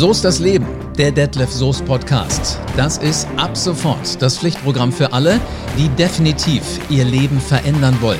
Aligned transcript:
So 0.00 0.10
ist 0.10 0.24
das 0.24 0.38
Leben, 0.38 0.64
der 0.96 1.12
Detlef 1.12 1.52
Soest 1.52 1.84
Podcast. 1.84 2.58
Das 2.74 2.96
ist 2.96 3.28
ab 3.36 3.54
sofort 3.54 4.22
das 4.22 4.38
Pflichtprogramm 4.38 4.92
für 4.92 5.12
alle, 5.12 5.38
die 5.76 5.90
definitiv 5.90 6.62
ihr 6.88 7.04
Leben 7.04 7.38
verändern 7.38 7.94
wollen. 8.00 8.18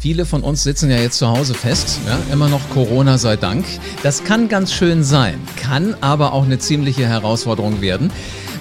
Viele 0.00 0.26
von 0.26 0.42
uns 0.42 0.64
sitzen 0.64 0.90
ja 0.90 0.96
jetzt 0.96 1.18
zu 1.18 1.28
Hause 1.28 1.54
fest, 1.54 2.00
ja, 2.08 2.18
immer 2.32 2.48
noch 2.48 2.70
Corona 2.70 3.18
sei 3.18 3.36
Dank. 3.36 3.64
Das 4.02 4.24
kann 4.24 4.48
ganz 4.48 4.72
schön 4.72 5.04
sein, 5.04 5.40
kann 5.54 5.94
aber 6.00 6.32
auch 6.32 6.42
eine 6.44 6.58
ziemliche 6.58 7.06
Herausforderung 7.06 7.80
werden. 7.80 8.10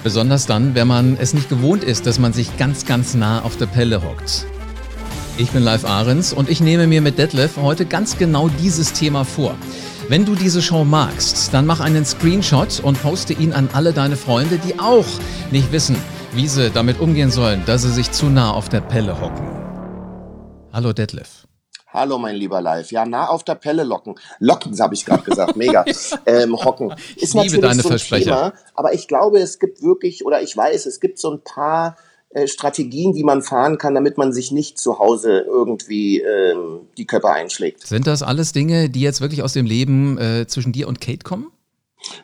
Besonders 0.04 0.46
dann, 0.46 0.76
wenn 0.76 0.88
man 0.88 1.18
es 1.20 1.34
nicht 1.34 1.50
gewohnt 1.50 1.84
ist, 1.84 2.06
dass 2.06 2.20
man 2.20 2.32
sich 2.32 2.58
ganz, 2.58 2.86
ganz 2.86 3.16
nah 3.16 3.42
auf 3.42 3.58
der 3.58 3.66
Pelle 3.66 4.04
hockt. 4.04 4.46
Ich 5.40 5.50
bin 5.50 5.64
Live 5.64 5.86
Ahrens 5.86 6.32
und 6.32 6.48
ich 6.48 6.62
nehme 6.62 6.86
mir 6.86 7.02
mit 7.02 7.18
Detlef 7.18 7.58
heute 7.58 7.88
ganz 7.88 8.20
genau 8.20 8.50
dieses 8.50 8.94
Thema 8.94 9.24
vor. 9.24 9.56
Wenn 10.12 10.26
du 10.26 10.36
diese 10.36 10.62
Show 10.62 10.84
magst, 10.84 11.54
dann 11.54 11.66
mach 11.66 11.80
einen 11.80 12.04
Screenshot 12.04 12.82
und 12.84 13.02
poste 13.02 13.32
ihn 13.32 13.54
an 13.54 13.70
alle 13.72 13.94
deine 13.94 14.18
Freunde, 14.18 14.58
die 14.58 14.78
auch 14.78 15.06
nicht 15.52 15.72
wissen, 15.72 15.96
wie 16.34 16.50
sie 16.50 16.70
damit 16.70 17.00
umgehen 17.00 17.32
sollen, 17.32 17.64
dass 17.66 17.84
sie 17.84 17.94
sich 17.94 18.12
zu 18.12 18.26
nah 18.26 18.52
auf 18.52 18.68
der 18.68 18.82
Pelle 18.82 19.22
hocken. 19.22 19.48
Hallo 20.74 20.92
Detlef. 20.92 21.48
Hallo, 21.88 22.18
mein 22.18 22.36
lieber 22.36 22.60
Live. 22.60 22.92
Ja, 22.92 23.06
nah 23.06 23.28
auf 23.28 23.46
der 23.46 23.56
Pelle 23.56 23.86
locken. 23.86 24.16
Locken, 24.40 24.78
habe 24.82 24.96
ich 24.96 25.06
gerade 25.06 25.24
gesagt. 25.24 25.56
Mega. 25.56 25.86
ähm, 26.26 26.58
hocken. 26.62 26.94
Ist 27.16 27.34
ich 27.34 27.44
liebe 27.44 27.60
deine 27.60 27.82
so 27.82 27.88
Versprecher. 27.88 28.52
Thema, 28.52 28.54
aber 28.76 28.94
ich 28.94 29.08
glaube, 29.08 29.40
es 29.40 29.60
gibt 29.60 29.82
wirklich, 29.82 30.26
oder 30.26 30.42
ich 30.42 30.58
weiß, 30.58 30.88
es 30.88 31.00
gibt 31.00 31.20
so 31.20 31.32
ein 31.32 31.42
paar 31.42 31.96
äh, 32.34 32.48
Strategien, 32.48 33.14
die 33.14 33.24
man 33.24 33.42
fahren 33.42 33.78
kann, 33.78 33.94
damit 33.94 34.18
man 34.18 34.32
sich 34.32 34.52
nicht 34.52 34.78
zu 34.78 35.00
Hause 35.00 35.40
irgendwie 35.40 36.22
ähm, 36.22 36.88
die 36.98 37.06
Köpfe 37.06 37.30
einschlägt. 37.30 37.86
Sind 37.86 38.08
das 38.08 38.24
alles 38.24 38.54
Dinge, 38.54 38.90
die 38.90 39.02
jetzt 39.02 39.22
wirklich 39.22 39.44
aus 39.44 39.54
dem 39.54 39.66
Leben 39.66 40.18
äh, 40.18 40.48
zwischen 40.48 40.72
dir 40.72 40.88
und 40.88 41.02
Kate 41.02 41.24
kommen? 41.24 41.52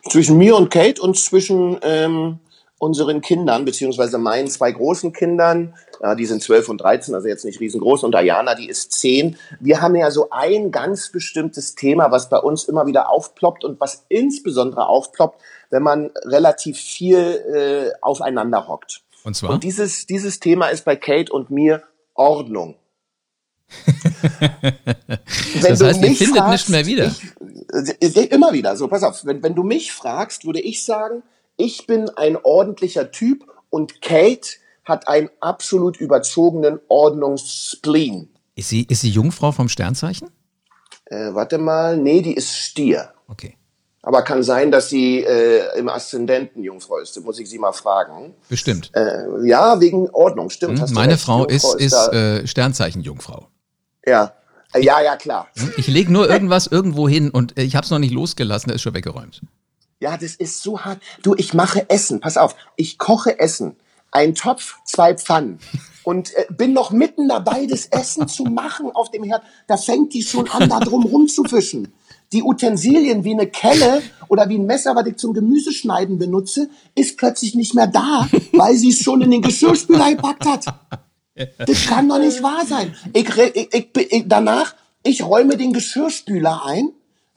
Zwischen 0.08 0.38
mir 0.38 0.56
und 0.56 0.70
Kate 0.70 1.00
und 1.00 1.16
zwischen 1.16 1.78
ähm, 1.82 2.40
unseren 2.78 3.20
Kindern, 3.20 3.64
beziehungsweise 3.64 4.18
meinen 4.18 4.48
zwei 4.48 4.72
großen 4.72 5.12
Kindern, 5.12 5.74
ja, 6.00 6.14
die 6.14 6.26
sind 6.26 6.42
zwölf 6.42 6.68
und 6.68 6.80
dreizehn, 6.80 7.14
also 7.14 7.26
jetzt 7.26 7.44
nicht 7.44 7.60
riesengroß, 7.60 8.04
und 8.04 8.14
Diana, 8.14 8.54
die 8.54 8.68
ist 8.68 8.92
zehn. 8.92 9.36
Wir 9.58 9.80
haben 9.80 9.96
ja 9.96 10.10
so 10.10 10.28
ein 10.30 10.70
ganz 10.70 11.10
bestimmtes 11.10 11.74
Thema, 11.74 12.10
was 12.10 12.28
bei 12.28 12.38
uns 12.38 12.64
immer 12.64 12.86
wieder 12.86 13.10
aufploppt 13.10 13.64
und 13.64 13.80
was 13.80 14.04
insbesondere 14.08 14.86
aufploppt, 14.86 15.40
wenn 15.70 15.82
man 15.82 16.10
relativ 16.24 16.78
viel 16.78 17.18
äh, 17.18 17.98
aufeinander 18.00 18.68
hockt. 18.68 19.02
Und 19.24 19.34
zwar? 19.34 19.50
Und 19.50 19.64
dieses, 19.64 20.06
dieses 20.06 20.40
Thema 20.40 20.68
ist 20.68 20.84
bei 20.84 20.96
Kate 20.96 21.32
und 21.32 21.50
mir 21.50 21.82
Ordnung. 22.14 22.76
das 25.62 25.82
heißt, 25.82 26.02
ihr 26.02 26.14
findet 26.14 26.38
fragst, 26.38 26.52
nicht 26.52 26.68
mehr 26.70 26.86
wieder. 26.86 27.14
Ich, 28.00 28.16
äh, 28.16 28.24
immer 28.24 28.52
wieder. 28.52 28.76
So, 28.76 28.88
pass 28.88 29.02
auf. 29.02 29.24
Wenn, 29.24 29.42
wenn 29.42 29.54
du 29.54 29.62
mich 29.62 29.92
fragst, 29.92 30.46
würde 30.46 30.60
ich 30.60 30.84
sagen, 30.84 31.22
ich 31.56 31.86
bin 31.86 32.08
ein 32.10 32.36
ordentlicher 32.36 33.10
Typ 33.10 33.44
und 33.70 34.00
Kate 34.00 34.48
hat 34.84 35.08
einen 35.08 35.28
absolut 35.40 35.98
überzogenen 35.98 36.80
Ordnungsspleen. 36.88 38.30
Ist 38.54 38.70
sie, 38.70 38.84
ist 38.84 39.02
sie 39.02 39.10
Jungfrau 39.10 39.52
vom 39.52 39.68
Sternzeichen? 39.68 40.30
Äh, 41.04 41.34
warte 41.34 41.58
mal, 41.58 41.96
nee, 41.96 42.22
die 42.22 42.34
ist 42.34 42.56
Stier. 42.56 43.12
Okay. 43.28 43.56
Aber 44.02 44.22
kann 44.22 44.42
sein, 44.42 44.70
dass 44.70 44.88
sie 44.88 45.24
äh, 45.24 45.76
im 45.78 45.88
Aszendenten 45.88 46.62
Jungfrau 46.62 46.98
ist. 46.98 47.16
Da 47.16 47.20
muss 47.20 47.38
ich 47.38 47.48
sie 47.48 47.58
mal 47.58 47.72
fragen. 47.72 48.34
Bestimmt. 48.48 48.90
Äh, 48.94 49.46
ja, 49.46 49.80
wegen 49.80 50.08
Ordnung, 50.10 50.50
stimmt. 50.50 50.80
Hm, 50.80 50.94
meine 50.94 51.18
Frau 51.18 51.46
ist, 51.46 51.74
ist, 51.74 51.92
ist 51.92 52.12
äh, 52.12 52.46
Sternzeichen 52.46 53.02
Jungfrau. 53.02 53.48
Ja. 54.06 54.32
Äh, 54.72 54.84
ja, 54.84 55.00
ja, 55.00 55.16
klar. 55.16 55.48
Hm, 55.56 55.72
ich 55.76 55.88
lege 55.88 56.12
nur 56.12 56.30
irgendwas 56.30 56.66
irgendwo 56.70 57.08
hin 57.08 57.30
und 57.30 57.58
äh, 57.58 57.62
ich 57.62 57.74
habe 57.74 57.84
es 57.84 57.90
noch 57.90 57.98
nicht 57.98 58.12
losgelassen, 58.12 58.68
der 58.68 58.76
ist 58.76 58.82
schon 58.82 58.94
weggeräumt. 58.94 59.42
Ja, 60.00 60.16
das 60.16 60.36
ist 60.36 60.62
so 60.62 60.80
hart. 60.80 61.00
Du, 61.22 61.34
ich 61.36 61.54
mache 61.54 61.90
Essen. 61.90 62.20
Pass 62.20 62.36
auf, 62.36 62.54
ich 62.76 62.98
koche 62.98 63.40
Essen. 63.40 63.76
Ein 64.12 64.34
Topf, 64.36 64.76
zwei 64.84 65.16
Pfannen. 65.16 65.58
Und 66.04 66.32
äh, 66.36 66.46
bin 66.50 66.72
noch 66.72 66.92
mitten 66.92 67.28
dabei, 67.28 67.66
das 67.66 67.86
Essen 67.86 68.28
zu 68.28 68.44
machen 68.44 68.92
auf 68.94 69.10
dem 69.10 69.24
Herd. 69.24 69.42
Da 69.66 69.76
fängt 69.76 70.14
die 70.14 70.22
schon 70.22 70.48
an, 70.48 70.68
da 70.68 70.78
drum 70.78 71.04
rumzufischen 71.04 71.92
die 72.32 72.42
Utensilien 72.42 73.24
wie 73.24 73.32
eine 73.32 73.46
Kelle 73.46 74.02
oder 74.28 74.48
wie 74.48 74.58
ein 74.58 74.66
Messer, 74.66 74.94
was 74.94 75.06
ich 75.06 75.16
zum 75.16 75.32
Gemüseschneiden 75.32 76.18
benutze, 76.18 76.68
ist 76.94 77.16
plötzlich 77.16 77.54
nicht 77.54 77.74
mehr 77.74 77.86
da, 77.86 78.28
weil 78.52 78.76
sie 78.76 78.90
es 78.90 79.02
schon 79.02 79.22
in 79.22 79.30
den 79.30 79.42
Geschirrspüler 79.42 80.10
gepackt 80.10 80.46
hat. 80.46 80.66
Das 81.58 81.86
kann 81.86 82.08
doch 82.08 82.18
nicht 82.18 82.42
wahr 82.42 82.64
sein. 82.66 82.94
Ich, 83.12 83.28
ich, 83.28 83.74
ich, 83.74 83.88
ich, 83.94 84.24
danach, 84.26 84.74
ich 85.02 85.24
räume 85.24 85.56
den 85.56 85.72
Geschirrspüler 85.72 86.64
ein, 86.66 86.90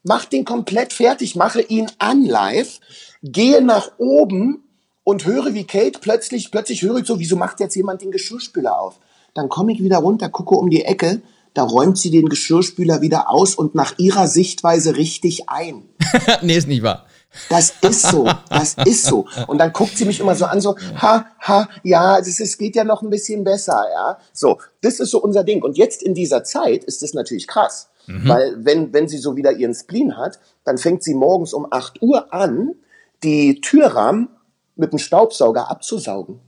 mach 0.04 0.26
den 0.26 0.44
komplett 0.44 0.94
fertig, 0.94 1.36
mache 1.36 1.62
ihn 1.62 1.88
an 2.00 2.26
live, 2.26 2.80
gehe 3.24 3.62
nach 3.62 3.92
oben 3.98 4.64
und 5.04 5.26
höre, 5.26 5.54
wie 5.54 5.66
Kate 5.66 6.00
plötzlich, 6.00 6.52
plötzlich 6.52 6.82
höre 6.82 6.98
ich 6.98 7.06
so, 7.06 7.20
wieso 7.20 7.36
macht 7.36 7.60
jetzt 7.60 7.76
jemand 7.76 8.02
den 8.02 8.12
Geschirrspüler 8.12 8.80
auf? 8.80 9.00
Dann 9.34 9.50
komme 9.50 9.72
ich 9.72 9.84
wieder 9.84 9.98
runter, 9.98 10.30
gucke 10.30 10.56
um 10.56 10.70
die 10.70 10.84
Ecke, 10.84 11.22
da 11.54 11.64
räumt 11.64 11.98
sie 11.98 12.12
den 12.12 12.30
Geschirrspüler 12.30 13.02
wieder 13.02 13.30
aus 13.30 13.56
und 13.56 13.76
nach 13.76 13.98
ihrer 13.98 14.28
Sichtweise 14.28 14.96
richtig 14.96 15.50
ein. 15.50 15.84
nee, 16.42 16.56
ist 16.56 16.68
nicht 16.68 16.84
wahr. 16.84 17.06
Das 17.50 17.74
ist 17.82 18.02
so, 18.04 18.30
das 18.50 18.76
ist 18.86 19.06
so. 19.06 19.26
Und 19.48 19.58
dann 19.60 19.72
guckt 19.72 19.98
sie 19.98 20.04
mich 20.04 20.20
immer 20.20 20.36
so 20.36 20.46
an, 20.46 20.60
so, 20.60 20.76
ha, 21.02 21.26
ha, 21.40 21.70
ja, 21.84 22.20
es 22.20 22.58
geht 22.58 22.76
ja 22.76 22.84
noch 22.84 23.02
ein 23.02 23.10
bisschen 23.10 23.46
besser, 23.46 23.86
ja. 23.94 24.18
So, 24.34 24.60
das 24.82 25.00
ist 25.00 25.12
so 25.12 25.22
unser 25.22 25.46
Ding. 25.46 25.64
Und 25.64 25.78
jetzt 25.78 26.04
in 26.04 26.14
dieser 26.14 26.44
Zeit 26.44 26.84
ist 26.84 27.02
das 27.02 27.14
natürlich 27.14 27.48
krass. 27.48 27.90
Mhm. 28.08 28.28
Weil 28.28 28.56
wenn, 28.66 28.94
wenn 28.94 29.08
sie 29.08 29.18
so 29.18 29.38
wieder 29.38 29.54
ihren 29.54 29.74
Spleen 29.74 30.18
hat, 30.18 30.40
dann 30.66 30.78
fängt 30.78 31.04
sie 31.04 31.14
morgens 31.14 31.54
um 31.54 31.68
8 31.70 32.02
Uhr 32.02 32.34
an, 32.34 32.76
die 33.24 33.62
Türrahmen 33.62 34.30
mit 34.76 34.92
dem 34.92 35.00
Staubsauger 35.00 35.70
abzusaugen. 35.70 36.40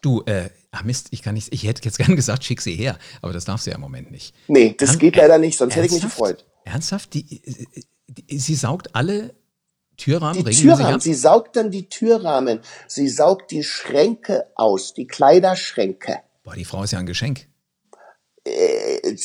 Du, 0.00 0.22
äh, 0.24 0.48
ach 0.72 0.84
Mist, 0.84 1.08
ich 1.10 1.22
kann 1.22 1.34
nicht, 1.34 1.52
ich 1.52 1.64
hätte 1.64 1.82
jetzt 1.84 1.98
gern 1.98 2.16
gesagt, 2.16 2.44
schick 2.44 2.60
sie 2.60 2.74
her, 2.74 2.98
aber 3.22 3.32
das 3.32 3.44
darf 3.44 3.60
sie 3.60 3.70
ja 3.70 3.76
im 3.76 3.82
Moment 3.82 4.10
nicht. 4.10 4.34
Nee, 4.48 4.74
das 4.78 4.90
Kann, 4.90 4.98
geht 5.00 5.16
leider 5.16 5.38
nicht, 5.38 5.58
sonst 5.58 5.76
hätte 5.76 5.86
ich 5.86 5.92
mich 5.92 6.02
gefreut. 6.02 6.44
Ernsthaft? 6.64 7.14
Die, 7.14 7.24
die, 8.06 8.38
sie 8.38 8.54
saugt 8.54 8.94
alle 8.94 9.34
Türrahmen? 9.96 10.44
Die 10.44 10.50
Türrahmen, 10.50 11.00
sie 11.00 11.14
saugt 11.14 11.56
dann 11.56 11.70
die 11.70 11.88
Türrahmen, 11.88 12.60
sie 12.86 13.08
saugt 13.08 13.50
die 13.50 13.64
Schränke 13.64 14.46
aus, 14.54 14.94
die 14.94 15.06
Kleiderschränke. 15.06 16.20
Boah, 16.42 16.54
die 16.54 16.64
Frau 16.64 16.82
ist 16.82 16.92
ja 16.92 16.98
ein 16.98 17.06
Geschenk. 17.06 17.46
Äh, 18.44 19.16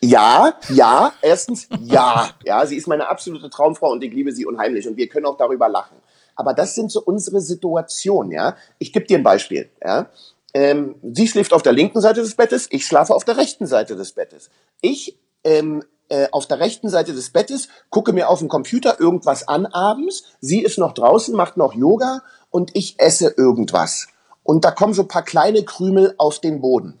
ja, 0.00 0.58
ja, 0.70 1.12
erstens 1.20 1.68
ja, 1.82 2.30
ja, 2.42 2.64
sie 2.64 2.76
ist 2.76 2.88
meine 2.88 3.06
absolute 3.06 3.50
Traumfrau 3.50 3.92
und 3.92 4.02
ich 4.02 4.12
liebe 4.12 4.32
sie 4.32 4.46
unheimlich 4.46 4.88
und 4.88 4.96
wir 4.96 5.08
können 5.08 5.26
auch 5.26 5.36
darüber 5.36 5.68
lachen. 5.68 5.97
Aber 6.38 6.54
das 6.54 6.76
sind 6.76 6.92
so 6.92 7.02
unsere 7.02 7.40
Situationen, 7.40 8.30
ja. 8.30 8.56
Ich 8.78 8.92
gebe 8.92 9.06
dir 9.06 9.18
ein 9.18 9.24
Beispiel, 9.24 9.70
ja. 9.84 10.08
Ähm, 10.54 10.94
sie 11.02 11.26
schläft 11.26 11.52
auf 11.52 11.62
der 11.62 11.72
linken 11.72 12.00
Seite 12.00 12.22
des 12.22 12.36
Bettes, 12.36 12.68
ich 12.70 12.86
schlafe 12.86 13.12
auf 13.12 13.24
der 13.24 13.36
rechten 13.36 13.66
Seite 13.66 13.96
des 13.96 14.12
Bettes. 14.12 14.48
Ich 14.80 15.18
ähm, 15.42 15.82
äh, 16.08 16.28
auf 16.30 16.46
der 16.46 16.60
rechten 16.60 16.88
Seite 16.88 17.12
des 17.12 17.30
Bettes 17.30 17.68
gucke 17.90 18.12
mir 18.12 18.28
auf 18.28 18.38
dem 18.38 18.48
Computer 18.48 19.00
irgendwas 19.00 19.48
an 19.48 19.66
abends. 19.66 20.22
Sie 20.40 20.62
ist 20.62 20.78
noch 20.78 20.94
draußen, 20.94 21.34
macht 21.34 21.56
noch 21.56 21.74
Yoga 21.74 22.22
und 22.50 22.70
ich 22.74 22.94
esse 22.98 23.34
irgendwas. 23.36 24.06
Und 24.44 24.64
da 24.64 24.70
kommen 24.70 24.94
so 24.94 25.04
paar 25.04 25.24
kleine 25.24 25.64
Krümel 25.64 26.14
auf 26.18 26.38
den 26.38 26.60
Boden. 26.60 27.00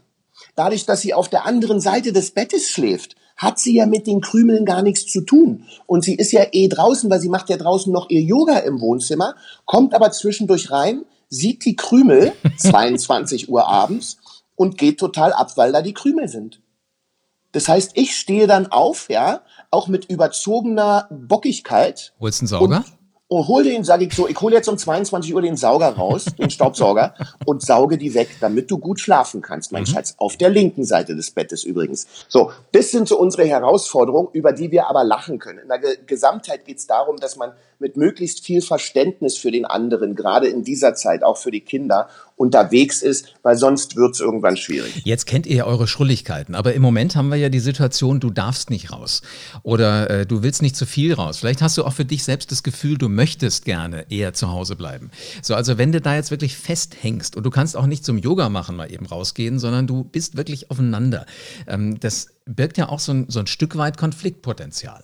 Dadurch, 0.56 0.84
dass 0.84 1.00
sie 1.00 1.14
auf 1.14 1.28
der 1.28 1.46
anderen 1.46 1.80
Seite 1.80 2.12
des 2.12 2.32
Bettes 2.32 2.68
schläft, 2.68 3.14
hat 3.38 3.58
sie 3.58 3.74
ja 3.74 3.86
mit 3.86 4.06
den 4.06 4.20
Krümeln 4.20 4.66
gar 4.66 4.82
nichts 4.82 5.10
zu 5.10 5.22
tun. 5.22 5.64
Und 5.86 6.04
sie 6.04 6.16
ist 6.16 6.32
ja 6.32 6.44
eh 6.52 6.68
draußen, 6.68 7.08
weil 7.08 7.20
sie 7.20 7.30
macht 7.30 7.48
ja 7.48 7.56
draußen 7.56 7.90
noch 7.90 8.10
ihr 8.10 8.20
Yoga 8.20 8.58
im 8.58 8.80
Wohnzimmer, 8.80 9.36
kommt 9.64 9.94
aber 9.94 10.10
zwischendurch 10.10 10.70
rein, 10.70 11.04
sieht 11.30 11.64
die 11.64 11.76
Krümel, 11.76 12.32
22 12.58 13.48
Uhr 13.48 13.66
abends, 13.66 14.18
und 14.56 14.76
geht 14.76 14.98
total 14.98 15.32
ab, 15.32 15.56
weil 15.56 15.72
da 15.72 15.80
die 15.80 15.94
Krümel 15.94 16.28
sind. 16.28 16.60
Das 17.52 17.68
heißt, 17.68 17.92
ich 17.94 18.16
stehe 18.16 18.46
dann 18.46 18.66
auf, 18.66 19.08
ja, 19.08 19.40
auch 19.70 19.88
mit 19.88 20.06
überzogener 20.06 21.08
Bockigkeit. 21.10 22.12
Holst 22.20 22.42
einen 22.42 22.48
Sauger? 22.48 22.84
Und, 23.28 23.40
und 23.40 23.48
hol 23.48 23.64
den, 23.64 23.84
sage 23.84 24.04
ich 24.06 24.14
so, 24.14 24.28
ich 24.28 24.40
hole 24.40 24.54
jetzt 24.54 24.68
um 24.68 24.76
22 24.76 25.34
Uhr 25.34 25.42
den 25.42 25.56
Sauger 25.56 25.90
raus, 25.90 26.26
den 26.38 26.50
Staubsauger, 26.50 27.14
und 27.46 27.62
sauge 27.62 27.98
die 27.98 28.14
weg, 28.14 28.28
damit 28.40 28.70
du 28.70 28.78
gut 28.78 29.00
schlafen 29.00 29.42
kannst, 29.42 29.72
mein 29.72 29.82
mhm. 29.82 29.86
Schatz. 29.86 30.14
Auf 30.18 30.36
der 30.36 30.50
linken 30.50 30.84
Seite 30.84 31.14
des 31.14 31.30
Bettes 31.30 31.64
übrigens. 31.64 32.06
So, 32.28 32.52
das 32.72 32.90
sind 32.90 33.08
so 33.08 33.18
unsere 33.18 33.46
Herausforderungen, 33.46 34.28
über 34.32 34.52
die 34.52 34.70
wir 34.70 34.88
aber 34.88 35.04
lachen 35.04 35.38
können. 35.38 35.60
In 35.60 35.68
der 35.68 35.78
Ge 35.78 35.98
Gesamtheit 36.06 36.64
geht 36.64 36.78
es 36.78 36.86
darum, 36.86 37.18
dass 37.18 37.36
man 37.36 37.52
mit 37.78 37.96
möglichst 37.96 38.44
viel 38.44 38.62
Verständnis 38.62 39.36
für 39.36 39.50
den 39.50 39.64
anderen, 39.64 40.14
gerade 40.14 40.48
in 40.48 40.64
dieser 40.64 40.94
Zeit, 40.94 41.22
auch 41.22 41.36
für 41.36 41.50
die 41.50 41.60
Kinder, 41.60 42.08
unterwegs 42.36 43.02
ist, 43.02 43.34
weil 43.42 43.56
sonst 43.56 43.96
wird 43.96 44.14
es 44.14 44.20
irgendwann 44.20 44.56
schwierig. 44.56 45.02
Jetzt 45.04 45.26
kennt 45.26 45.46
ihr 45.46 45.56
ja 45.56 45.64
eure 45.66 45.88
Schrulligkeiten, 45.88 46.54
aber 46.54 46.72
im 46.74 46.82
Moment 46.82 47.16
haben 47.16 47.28
wir 47.28 47.36
ja 47.36 47.48
die 47.48 47.58
Situation, 47.58 48.20
du 48.20 48.30
darfst 48.30 48.70
nicht 48.70 48.92
raus 48.92 49.22
oder 49.62 50.08
äh, 50.10 50.26
du 50.26 50.42
willst 50.42 50.62
nicht 50.62 50.76
zu 50.76 50.86
viel 50.86 51.14
raus. 51.14 51.38
Vielleicht 51.38 51.62
hast 51.62 51.76
du 51.76 51.84
auch 51.84 51.92
für 51.92 52.04
dich 52.04 52.24
selbst 52.24 52.52
das 52.52 52.62
Gefühl, 52.62 52.96
du 52.96 53.08
möchtest 53.08 53.64
gerne 53.64 54.06
eher 54.10 54.34
zu 54.34 54.50
Hause 54.50 54.76
bleiben. 54.76 55.10
So, 55.42 55.54
also 55.54 55.78
wenn 55.78 55.92
du 55.92 56.00
da 56.00 56.14
jetzt 56.14 56.30
wirklich 56.30 56.56
festhängst 56.56 57.36
und 57.36 57.44
du 57.44 57.50
kannst 57.50 57.76
auch 57.76 57.86
nicht 57.86 58.04
zum 58.04 58.18
Yoga 58.18 58.48
machen 58.48 58.76
mal 58.76 58.92
eben 58.92 59.06
rausgehen, 59.06 59.58
sondern 59.58 59.86
du 59.86 60.04
bist 60.04 60.36
wirklich 60.36 60.70
aufeinander. 60.70 61.26
Ähm, 61.66 61.98
das 61.98 62.28
birgt 62.46 62.78
ja 62.78 62.88
auch 62.88 63.00
so 63.00 63.12
ein, 63.12 63.26
so 63.28 63.40
ein 63.40 63.46
Stück 63.46 63.76
weit 63.76 63.98
Konfliktpotenzial. 63.98 65.02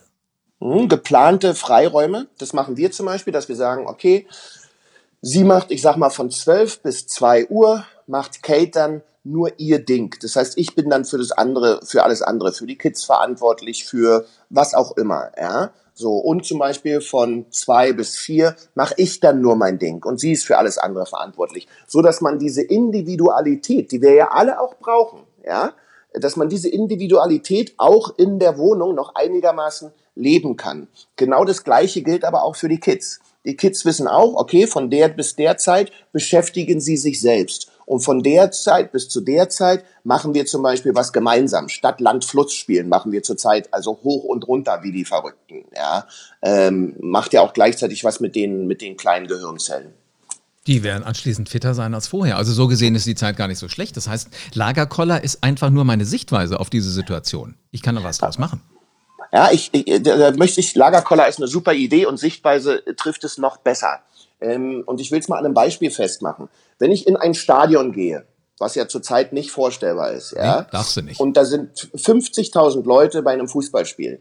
Hm, 0.60 0.88
geplante 0.88 1.54
Freiräume, 1.54 2.28
das 2.38 2.52
machen 2.52 2.76
wir 2.76 2.90
zum 2.92 3.06
Beispiel, 3.06 3.32
dass 3.32 3.48
wir 3.48 3.56
sagen, 3.56 3.86
okay, 3.86 4.26
sie 5.20 5.44
macht, 5.44 5.70
ich 5.70 5.82
sag 5.82 5.96
mal, 5.96 6.10
von 6.10 6.30
12 6.30 6.80
bis 6.82 7.06
2 7.06 7.48
Uhr, 7.48 7.84
macht 8.06 8.42
Kate 8.42 8.70
dann 8.70 9.02
nur 9.24 9.58
ihr 9.58 9.78
Ding. 9.78 10.14
Das 10.20 10.36
heißt, 10.36 10.58
ich 10.58 10.74
bin 10.74 10.90
dann 10.90 11.04
für 11.04 11.18
das 11.18 11.32
andere, 11.32 11.80
für 11.84 12.04
alles 12.04 12.22
andere, 12.22 12.52
für 12.52 12.66
die 12.66 12.76
Kids 12.76 13.04
verantwortlich, 13.04 13.86
für 13.86 14.26
was 14.50 14.74
auch 14.74 14.96
immer, 14.96 15.32
ja. 15.38 15.72
So, 15.96 16.16
und 16.16 16.44
zum 16.44 16.58
Beispiel 16.58 17.00
von 17.00 17.46
zwei 17.50 17.92
bis 17.92 18.16
vier 18.16 18.56
mache 18.74 18.94
ich 18.96 19.20
dann 19.20 19.40
nur 19.40 19.54
mein 19.54 19.78
Ding 19.78 20.04
und 20.04 20.18
sie 20.18 20.32
ist 20.32 20.44
für 20.44 20.58
alles 20.58 20.76
andere 20.76 21.06
verantwortlich. 21.06 21.68
So 21.86 22.02
dass 22.02 22.20
man 22.20 22.40
diese 22.40 22.62
Individualität, 22.62 23.92
die 23.92 24.02
wir 24.02 24.12
ja 24.12 24.32
alle 24.32 24.60
auch 24.60 24.74
brauchen, 24.74 25.20
ja, 25.46 25.72
dass 26.12 26.34
man 26.34 26.48
diese 26.48 26.68
Individualität 26.68 27.74
auch 27.76 28.18
in 28.18 28.40
der 28.40 28.58
Wohnung 28.58 28.96
noch 28.96 29.14
einigermaßen 29.14 29.92
leben 30.14 30.56
kann. 30.56 30.88
Genau 31.16 31.44
das 31.44 31.64
Gleiche 31.64 32.02
gilt 32.02 32.24
aber 32.24 32.42
auch 32.44 32.56
für 32.56 32.68
die 32.68 32.80
Kids. 32.80 33.20
Die 33.44 33.56
Kids 33.56 33.84
wissen 33.84 34.08
auch, 34.08 34.34
okay, 34.34 34.66
von 34.66 34.90
der 34.90 35.08
bis 35.08 35.36
der 35.36 35.58
Zeit 35.58 35.92
beschäftigen 36.12 36.80
sie 36.80 36.96
sich 36.96 37.20
selbst. 37.20 37.70
Und 37.86 38.00
von 38.00 38.22
der 38.22 38.50
Zeit 38.50 38.92
bis 38.92 39.08
zu 39.10 39.20
der 39.20 39.50
Zeit 39.50 39.84
machen 40.04 40.32
wir 40.32 40.46
zum 40.46 40.62
Beispiel 40.62 40.94
was 40.94 41.12
gemeinsam. 41.12 41.68
Stadt, 41.68 42.00
Land, 42.00 42.24
Fluss 42.24 42.54
spielen 42.54 42.88
machen 42.88 43.12
wir 43.12 43.22
zurzeit 43.22 43.72
also 43.72 43.98
hoch 44.02 44.24
und 44.24 44.48
runter 44.48 44.80
wie 44.82 44.92
die 44.92 45.04
Verrückten. 45.04 45.64
Ja, 45.76 46.06
ähm, 46.40 46.94
macht 47.00 47.34
ja 47.34 47.42
auch 47.42 47.52
gleichzeitig 47.52 48.02
was 48.02 48.20
mit 48.20 48.34
den 48.34 48.66
mit 48.66 48.80
den 48.80 48.96
kleinen 48.96 49.26
Gehirnzellen. 49.26 49.92
Die 50.66 50.82
werden 50.82 51.04
anschließend 51.04 51.50
fitter 51.50 51.74
sein 51.74 51.92
als 51.92 52.08
vorher. 52.08 52.38
Also 52.38 52.52
so 52.52 52.68
gesehen 52.68 52.94
ist 52.94 53.06
die 53.06 53.14
Zeit 53.14 53.36
gar 53.36 53.48
nicht 53.48 53.58
so 53.58 53.68
schlecht. 53.68 53.98
Das 53.98 54.08
heißt, 54.08 54.28
Lagerkoller 54.54 55.22
ist 55.22 55.44
einfach 55.44 55.68
nur 55.68 55.84
meine 55.84 56.06
Sichtweise 56.06 56.58
auf 56.58 56.70
diese 56.70 56.90
Situation. 56.90 57.56
Ich 57.70 57.82
kann 57.82 57.96
da 57.96 58.02
was 58.02 58.16
draus 58.16 58.38
machen. 58.38 58.62
Ja, 59.34 59.50
ich, 59.50 59.70
ich 59.72 60.00
da 60.04 60.30
möchte 60.30 60.60
ich, 60.60 60.76
Lagerkoller 60.76 61.26
ist 61.26 61.40
eine 61.40 61.48
super 61.48 61.72
Idee 61.72 62.06
und 62.06 62.18
Sichtweise 62.18 62.84
trifft 62.96 63.24
es 63.24 63.36
noch 63.36 63.56
besser. 63.56 63.98
Ähm, 64.40 64.84
und 64.86 65.00
ich 65.00 65.10
will 65.10 65.18
es 65.18 65.26
mal 65.26 65.38
an 65.38 65.44
einem 65.44 65.54
Beispiel 65.54 65.90
festmachen. 65.90 66.48
Wenn 66.78 66.92
ich 66.92 67.08
in 67.08 67.16
ein 67.16 67.34
Stadion 67.34 67.90
gehe, 67.90 68.26
was 68.60 68.76
ja 68.76 68.86
zurzeit 68.86 69.32
nicht 69.32 69.50
vorstellbar 69.50 70.12
ist, 70.12 70.36
ja, 70.36 70.60
nee, 70.60 70.66
darfst 70.70 70.96
du 70.96 71.02
nicht. 71.02 71.18
und 71.18 71.36
da 71.36 71.44
sind 71.44 71.76
50.000 71.76 72.86
Leute 72.86 73.22
bei 73.22 73.32
einem 73.32 73.48
Fußballspiel 73.48 74.20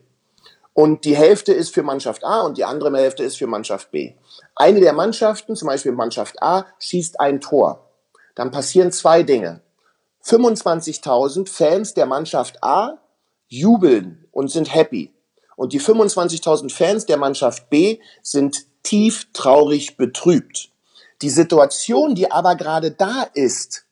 und 0.73 1.05
die 1.05 1.15
Hälfte 1.15 1.53
ist 1.53 1.75
für 1.75 1.83
Mannschaft 1.83 2.25
A 2.25 2.41
und 2.41 2.57
die 2.57 2.65
andere 2.65 2.97
Hälfte 2.97 3.21
ist 3.21 3.37
für 3.37 3.45
Mannschaft 3.45 3.91
B. 3.91 4.15
Eine 4.55 4.79
der 4.79 4.93
Mannschaften, 4.93 5.55
zum 5.55 5.67
Beispiel 5.67 5.91
Mannschaft 5.91 6.41
A, 6.41 6.65
schießt 6.79 7.19
ein 7.19 7.39
Tor. 7.39 7.87
Dann 8.33 8.49
passieren 8.49 8.91
zwei 8.91 9.21
Dinge. 9.21 9.61
25.000 10.25 11.47
Fans 11.47 11.93
der 11.93 12.07
Mannschaft 12.07 12.63
A 12.63 12.97
jubeln 13.47 14.25
und 14.31 14.49
sind 14.49 14.73
happy. 14.73 15.13
Und 15.55 15.73
die 15.73 15.81
25.000 15.81 16.71
Fans 16.71 17.05
der 17.05 17.17
Mannschaft 17.17 17.69
B 17.69 17.99
sind 18.21 18.65
tief 18.83 19.27
traurig 19.33 19.97
betrübt. 19.97 20.69
Die 21.21 21.29
Situation, 21.29 22.15
die 22.15 22.31
aber 22.31 22.55
gerade 22.55 22.91
da 22.91 23.23
ist, 23.33 23.85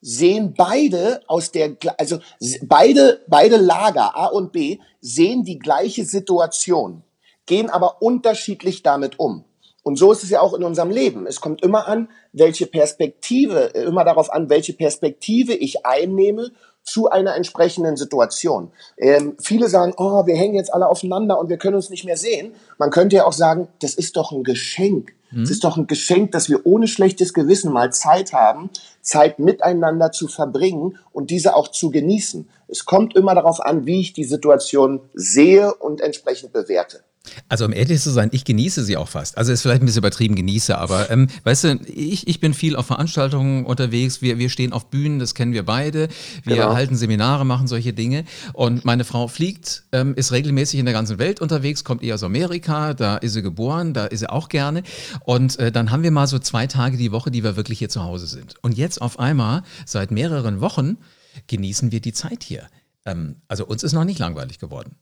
sehen 0.00 0.54
beide 0.56 1.20
aus 1.26 1.50
der, 1.52 1.76
also 1.98 2.18
beide, 2.62 3.24
beide 3.28 3.56
Lager, 3.56 4.16
A 4.16 4.26
und 4.26 4.52
B, 4.52 4.78
sehen 5.00 5.44
die 5.44 5.58
gleiche 5.58 6.04
Situation, 6.04 7.02
gehen 7.46 7.70
aber 7.70 8.02
unterschiedlich 8.02 8.82
damit 8.82 9.18
um. 9.18 9.44
Und 9.82 9.96
so 9.96 10.10
ist 10.10 10.24
es 10.24 10.30
ja 10.30 10.40
auch 10.40 10.54
in 10.54 10.64
unserem 10.64 10.90
Leben. 10.90 11.26
Es 11.26 11.40
kommt 11.40 11.62
immer 11.62 11.86
an, 11.86 12.08
welche 12.32 12.66
Perspektive, 12.66 13.60
immer 13.74 14.04
darauf 14.04 14.32
an, 14.32 14.50
welche 14.50 14.72
Perspektive 14.72 15.54
ich 15.54 15.86
einnehme 15.86 16.50
zu 16.86 17.10
einer 17.10 17.34
entsprechenden 17.34 17.96
Situation. 17.96 18.70
Ähm, 18.96 19.36
viele 19.42 19.68
sagen, 19.68 19.92
oh, 19.98 20.24
wir 20.24 20.36
hängen 20.36 20.54
jetzt 20.54 20.72
alle 20.72 20.88
aufeinander 20.88 21.38
und 21.38 21.50
wir 21.50 21.58
können 21.58 21.74
uns 21.74 21.90
nicht 21.90 22.04
mehr 22.04 22.16
sehen. 22.16 22.54
Man 22.78 22.90
könnte 22.90 23.16
ja 23.16 23.26
auch 23.26 23.32
sagen, 23.32 23.68
das 23.80 23.94
ist 23.94 24.16
doch 24.16 24.32
ein 24.32 24.44
Geschenk. 24.44 25.12
Es 25.30 25.36
mhm. 25.36 25.42
ist 25.44 25.64
doch 25.64 25.76
ein 25.76 25.86
Geschenk, 25.88 26.30
dass 26.32 26.48
wir 26.48 26.64
ohne 26.64 26.86
schlechtes 26.86 27.34
Gewissen 27.34 27.72
mal 27.72 27.92
Zeit 27.92 28.32
haben, 28.32 28.70
Zeit 29.02 29.40
miteinander 29.40 30.12
zu 30.12 30.28
verbringen 30.28 30.98
und 31.12 31.30
diese 31.30 31.56
auch 31.56 31.68
zu 31.68 31.90
genießen. 31.90 32.48
Es 32.68 32.84
kommt 32.84 33.16
immer 33.16 33.34
darauf 33.34 33.60
an, 33.60 33.86
wie 33.86 34.00
ich 34.00 34.12
die 34.12 34.24
Situation 34.24 35.00
sehe 35.14 35.74
und 35.74 36.00
entsprechend 36.00 36.52
bewerte. 36.52 37.00
Also 37.48 37.64
um 37.64 37.72
ehrlich 37.72 38.00
zu 38.00 38.10
sein, 38.10 38.28
ich 38.32 38.44
genieße 38.44 38.84
sie 38.84 38.96
auch 38.96 39.08
fast. 39.08 39.38
Also 39.38 39.52
ist 39.52 39.62
vielleicht 39.62 39.82
ein 39.82 39.86
bisschen 39.86 40.00
übertrieben 40.00 40.34
genieße, 40.34 40.76
aber 40.76 41.10
ähm, 41.10 41.28
weißt 41.44 41.64
du, 41.64 41.80
ich, 41.86 42.28
ich 42.28 42.40
bin 42.40 42.54
viel 42.54 42.76
auf 42.76 42.86
Veranstaltungen 42.86 43.64
unterwegs, 43.64 44.22
wir, 44.22 44.38
wir 44.38 44.48
stehen 44.48 44.72
auf 44.72 44.90
Bühnen, 44.90 45.18
das 45.18 45.34
kennen 45.34 45.52
wir 45.52 45.64
beide, 45.64 46.08
wir 46.44 46.56
genau. 46.56 46.74
halten 46.74 46.96
Seminare, 46.96 47.44
machen 47.44 47.66
solche 47.66 47.92
Dinge 47.92 48.24
und 48.52 48.84
meine 48.84 49.04
Frau 49.04 49.28
fliegt, 49.28 49.84
ähm, 49.92 50.14
ist 50.14 50.32
regelmäßig 50.32 50.80
in 50.80 50.86
der 50.86 50.94
ganzen 50.94 51.18
Welt 51.18 51.40
unterwegs, 51.40 51.84
kommt 51.84 52.02
eher 52.02 52.14
aus 52.14 52.22
Amerika, 52.22 52.94
da 52.94 53.16
ist 53.16 53.34
sie 53.34 53.42
geboren, 53.42 53.94
da 53.94 54.06
ist 54.06 54.20
sie 54.20 54.30
auch 54.30 54.48
gerne 54.48 54.82
und 55.24 55.58
äh, 55.58 55.72
dann 55.72 55.90
haben 55.90 56.02
wir 56.02 56.10
mal 56.10 56.26
so 56.26 56.38
zwei 56.38 56.66
Tage 56.66 56.96
die 56.96 57.12
Woche, 57.12 57.30
die 57.30 57.44
wir 57.44 57.56
wirklich 57.56 57.78
hier 57.78 57.88
zu 57.88 58.02
Hause 58.02 58.26
sind. 58.26 58.54
Und 58.62 58.76
jetzt 58.76 59.00
auf 59.00 59.18
einmal, 59.18 59.62
seit 59.84 60.10
mehreren 60.10 60.60
Wochen, 60.60 60.98
genießen 61.46 61.92
wir 61.92 62.00
die 62.00 62.12
Zeit 62.12 62.42
hier. 62.42 62.68
Ähm, 63.04 63.36
also 63.48 63.66
uns 63.66 63.82
ist 63.82 63.92
noch 63.92 64.04
nicht 64.04 64.18
langweilig 64.18 64.58
geworden. 64.58 64.96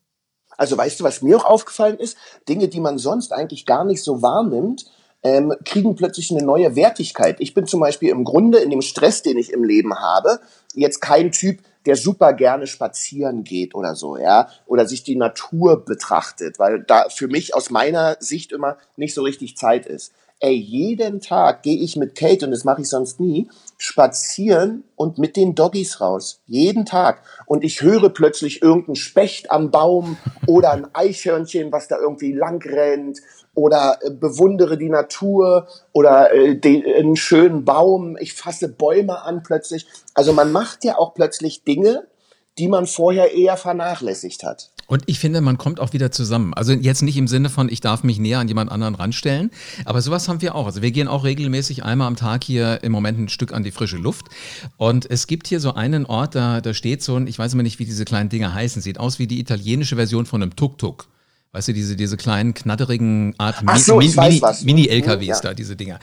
Also 0.56 0.76
weißt 0.76 1.00
du, 1.00 1.04
was 1.04 1.22
mir 1.22 1.36
auch 1.36 1.44
aufgefallen 1.44 1.98
ist? 1.98 2.16
Dinge, 2.48 2.68
die 2.68 2.80
man 2.80 2.98
sonst 2.98 3.32
eigentlich 3.32 3.66
gar 3.66 3.84
nicht 3.84 4.02
so 4.02 4.22
wahrnimmt, 4.22 4.86
ähm, 5.22 5.54
kriegen 5.64 5.96
plötzlich 5.96 6.30
eine 6.30 6.44
neue 6.44 6.76
Wertigkeit. 6.76 7.36
Ich 7.40 7.54
bin 7.54 7.66
zum 7.66 7.80
Beispiel 7.80 8.10
im 8.10 8.24
Grunde 8.24 8.58
in 8.58 8.70
dem 8.70 8.82
Stress, 8.82 9.22
den 9.22 9.38
ich 9.38 9.52
im 9.52 9.64
Leben 9.64 9.98
habe, 9.98 10.40
jetzt 10.74 11.00
kein 11.00 11.32
Typ, 11.32 11.60
der 11.86 11.96
super 11.96 12.32
gerne 12.32 12.66
spazieren 12.66 13.44
geht 13.44 13.74
oder 13.74 13.94
so, 13.94 14.16
ja, 14.16 14.48
oder 14.66 14.86
sich 14.86 15.02
die 15.02 15.16
Natur 15.16 15.84
betrachtet, 15.84 16.58
weil 16.58 16.82
da 16.82 17.08
für 17.08 17.28
mich 17.28 17.54
aus 17.54 17.70
meiner 17.70 18.16
Sicht 18.20 18.52
immer 18.52 18.78
nicht 18.96 19.14
so 19.14 19.22
richtig 19.22 19.56
Zeit 19.56 19.86
ist. 19.86 20.12
Ey, 20.40 20.56
jeden 20.56 21.20
Tag 21.20 21.62
gehe 21.62 21.78
ich 21.78 21.96
mit 21.96 22.14
Kate, 22.14 22.44
und 22.44 22.50
das 22.50 22.64
mache 22.64 22.82
ich 22.82 22.88
sonst 22.88 23.19
nie, 23.19 23.48
spazieren 23.78 24.84
und 24.96 25.19
mit 25.19 25.36
den 25.36 25.54
Doggies 25.54 26.00
raus. 26.00 26.42
Jeden 26.46 26.84
Tag. 26.84 27.22
Und 27.46 27.64
ich 27.64 27.82
höre 27.82 28.10
plötzlich 28.10 28.60
irgendeinen 28.60 28.96
Specht 28.96 29.50
am 29.50 29.70
Baum 29.70 30.16
oder 30.46 30.72
ein 30.72 30.86
Eichhörnchen, 30.94 31.72
was 31.72 31.88
da 31.88 31.98
irgendwie 31.98 32.32
lang 32.32 32.62
rennt 32.62 33.20
oder 33.54 33.98
äh, 34.02 34.10
bewundere 34.10 34.76
die 34.76 34.90
Natur 34.90 35.69
oder 35.92 36.32
äh, 36.32 36.56
den, 36.56 36.84
einen 36.84 37.16
schönen 37.16 37.64
Baum. 37.64 38.16
Ich 38.19 38.34
fasse 38.34 38.69
Bäume 38.69 39.22
an 39.22 39.42
plötzlich. 39.42 39.87
Also 40.14 40.32
man 40.32 40.52
macht 40.52 40.84
ja 40.84 40.98
auch 40.98 41.14
plötzlich 41.14 41.64
Dinge, 41.64 42.06
die 42.58 42.69
man 42.69 42.87
vorher 42.87 43.32
eher 43.32 43.56
vernachlässigt 43.56 44.44
hat. 44.44 44.70
Und 44.86 45.04
ich 45.06 45.19
finde, 45.19 45.40
man 45.40 45.58
kommt 45.58 45.81
auch 45.81 45.92
wieder 45.92 46.10
zusammen. 46.10 46.54
Also 46.54 46.73
jetzt 46.73 47.02
nicht 47.02 47.16
im 47.16 47.28
Sinne 47.28 47.49
von, 47.49 47.68
ich 47.68 47.80
darf 47.80 48.02
mich 48.02 48.18
näher 48.18 48.38
an 48.38 48.49
jemand 48.49 48.70
anderen 48.70 48.94
ranstellen, 48.94 49.50
aber 49.85 50.02
sowas 50.02 50.28
haben 50.28 50.42
wir 50.42 50.54
auch. 50.54 50.66
Also 50.66 50.82
wir 50.82 50.90
gehen 50.90 51.09
auch 51.09 51.25
regelmäßig 51.25 51.85
einmal 51.85 52.09
am 52.09 52.16
Tag 52.16 52.44
hier 52.44 52.82
im 52.82 52.92
Moment 52.92 53.18
ein 53.18 53.28
Stück 53.28 53.52
an 53.52 53.64
die 53.64 53.70
frische 53.70 53.97
Luft. 53.97 54.26
Und 54.76 55.11
es 55.11 55.26
gibt 55.26 55.47
hier 55.47 55.61
so 55.61 55.75
einen 55.75 56.06
Ort, 56.06 56.35
da, 56.35 56.61
da 56.61 56.75
steht 56.75 57.02
so 57.02 57.16
ein, 57.16 57.26
ich 57.26 57.38
weiß 57.38 57.54
immer 57.54 57.62
nicht, 57.62 57.78
wie 57.78 57.85
diese 57.85 58.04
kleinen 58.04 58.28
Dinger 58.28 58.52
heißen, 58.52 58.82
sieht 58.82 58.99
aus 58.99 59.18
wie 59.18 59.26
die 59.26 59.40
italienische 59.40 59.97
Version 59.97 60.26
von 60.26 60.42
einem 60.42 60.56
Tuk-Tuk. 60.56 61.09
Weißt 61.54 61.68
du, 61.68 61.73
diese, 61.73 61.94
diese 61.94 62.16
kleinen, 62.16 62.52
knadderigen 62.52 63.32
Art 63.38 63.62
so, 63.78 63.99
Mini-LKWs 63.99 64.64
Mini, 64.64 64.88
Mini 64.88 65.16
mhm, 65.16 65.23
ja. 65.23 65.38
da, 65.38 65.54
diese 65.54 65.76
Dinger. 65.76 66.00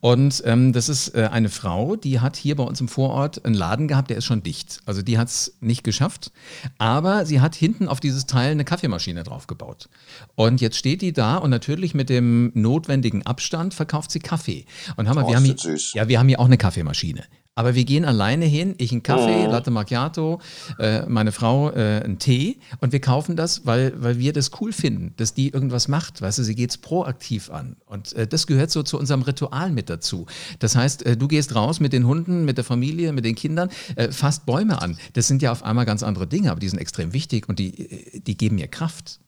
Und 0.00 0.42
ähm, 0.46 0.72
das 0.72 0.88
ist 0.88 1.14
äh, 1.14 1.28
eine 1.30 1.50
Frau, 1.50 1.94
die 1.94 2.20
hat 2.20 2.36
hier 2.36 2.56
bei 2.56 2.64
uns 2.64 2.80
im 2.80 2.88
Vorort 2.88 3.44
einen 3.44 3.54
Laden 3.54 3.86
gehabt, 3.86 4.08
der 4.08 4.16
ist 4.16 4.24
schon 4.24 4.42
dicht. 4.42 4.80
Also 4.86 5.02
die 5.02 5.18
hat 5.18 5.28
es 5.28 5.58
nicht 5.60 5.84
geschafft. 5.84 6.32
Aber 6.78 7.26
sie 7.26 7.42
hat 7.42 7.54
hinten 7.54 7.86
auf 7.86 8.00
dieses 8.00 8.24
Teil 8.24 8.52
eine 8.52 8.64
Kaffeemaschine 8.64 9.24
draufgebaut. 9.24 9.90
Und 10.36 10.62
jetzt 10.62 10.78
steht 10.78 11.02
die 11.02 11.12
da 11.12 11.36
und 11.36 11.50
natürlich 11.50 11.92
mit 11.92 12.08
dem 12.08 12.50
notwendigen 12.54 13.26
Abstand 13.26 13.74
verkauft 13.74 14.10
sie 14.10 14.20
Kaffee. 14.20 14.64
Und 14.96 15.06
haben 15.06 15.16
wir, 15.16 15.26
oh, 15.26 15.28
wir 15.28 15.36
haben 15.36 15.44
hier, 15.44 15.76
ja, 15.92 16.08
wir 16.08 16.18
haben 16.18 16.28
hier 16.28 16.40
auch 16.40 16.46
eine 16.46 16.56
Kaffeemaschine. 16.56 17.24
Aber 17.56 17.74
wir 17.74 17.84
gehen 17.84 18.04
alleine 18.04 18.46
hin, 18.46 18.74
ich 18.78 18.90
einen 18.90 19.02
Kaffee, 19.02 19.46
oh. 19.46 19.50
Latte 19.50 19.70
Macchiato, 19.70 20.40
äh, 20.78 21.06
meine 21.06 21.30
Frau 21.30 21.70
äh, 21.70 22.02
einen 22.02 22.18
Tee 22.18 22.58
und 22.80 22.92
wir 22.92 23.00
kaufen 23.00 23.36
das, 23.36 23.64
weil, 23.64 23.92
weil 23.96 24.18
wir 24.18 24.32
das 24.32 24.50
cool 24.60 24.72
finden, 24.72 25.14
dass 25.18 25.34
die 25.34 25.50
irgendwas 25.50 25.86
macht. 25.86 26.20
Weißt 26.20 26.38
du, 26.38 26.42
sie 26.42 26.56
geht 26.56 26.70
es 26.70 26.78
proaktiv 26.78 27.50
an. 27.50 27.76
Und 27.86 28.12
äh, 28.14 28.26
das 28.26 28.48
gehört 28.48 28.72
so 28.72 28.82
zu 28.82 28.98
unserem 28.98 29.22
Ritual 29.22 29.70
mit 29.70 29.88
dazu. 29.88 30.26
Das 30.58 30.74
heißt, 30.74 31.06
äh, 31.06 31.16
du 31.16 31.28
gehst 31.28 31.54
raus 31.54 31.78
mit 31.78 31.92
den 31.92 32.06
Hunden, 32.06 32.44
mit 32.44 32.56
der 32.56 32.64
Familie, 32.64 33.12
mit 33.12 33.24
den 33.24 33.36
Kindern, 33.36 33.70
äh, 33.94 34.10
fasst 34.10 34.46
Bäume 34.46 34.82
an. 34.82 34.98
Das 35.12 35.28
sind 35.28 35.40
ja 35.40 35.52
auf 35.52 35.62
einmal 35.62 35.84
ganz 35.84 36.02
andere 36.02 36.26
Dinge, 36.26 36.50
aber 36.50 36.58
die 36.58 36.68
sind 36.68 36.80
extrem 36.80 37.12
wichtig 37.12 37.48
und 37.48 37.60
die, 37.60 37.90
äh, 37.90 38.20
die 38.20 38.36
geben 38.36 38.56
mir 38.56 38.66
Kraft. 38.66 39.20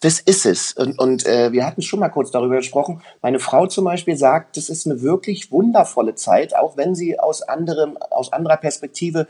Das 0.00 0.20
ist 0.20 0.46
es. 0.46 0.72
Und, 0.72 0.98
und 0.98 1.26
äh, 1.26 1.52
wir 1.52 1.66
hatten 1.66 1.82
schon 1.82 2.00
mal 2.00 2.08
kurz 2.08 2.30
darüber 2.30 2.56
gesprochen. 2.56 3.02
Meine 3.22 3.40
Frau 3.40 3.66
zum 3.66 3.84
Beispiel 3.84 4.16
sagt, 4.16 4.56
das 4.56 4.68
ist 4.68 4.86
eine 4.86 5.02
wirklich 5.02 5.50
wundervolle 5.50 6.14
Zeit, 6.14 6.54
auch 6.54 6.76
wenn 6.76 6.94
sie 6.94 7.18
aus 7.18 7.42
anderem, 7.42 7.96
aus 7.96 8.32
anderer 8.32 8.56
Perspektive 8.56 9.26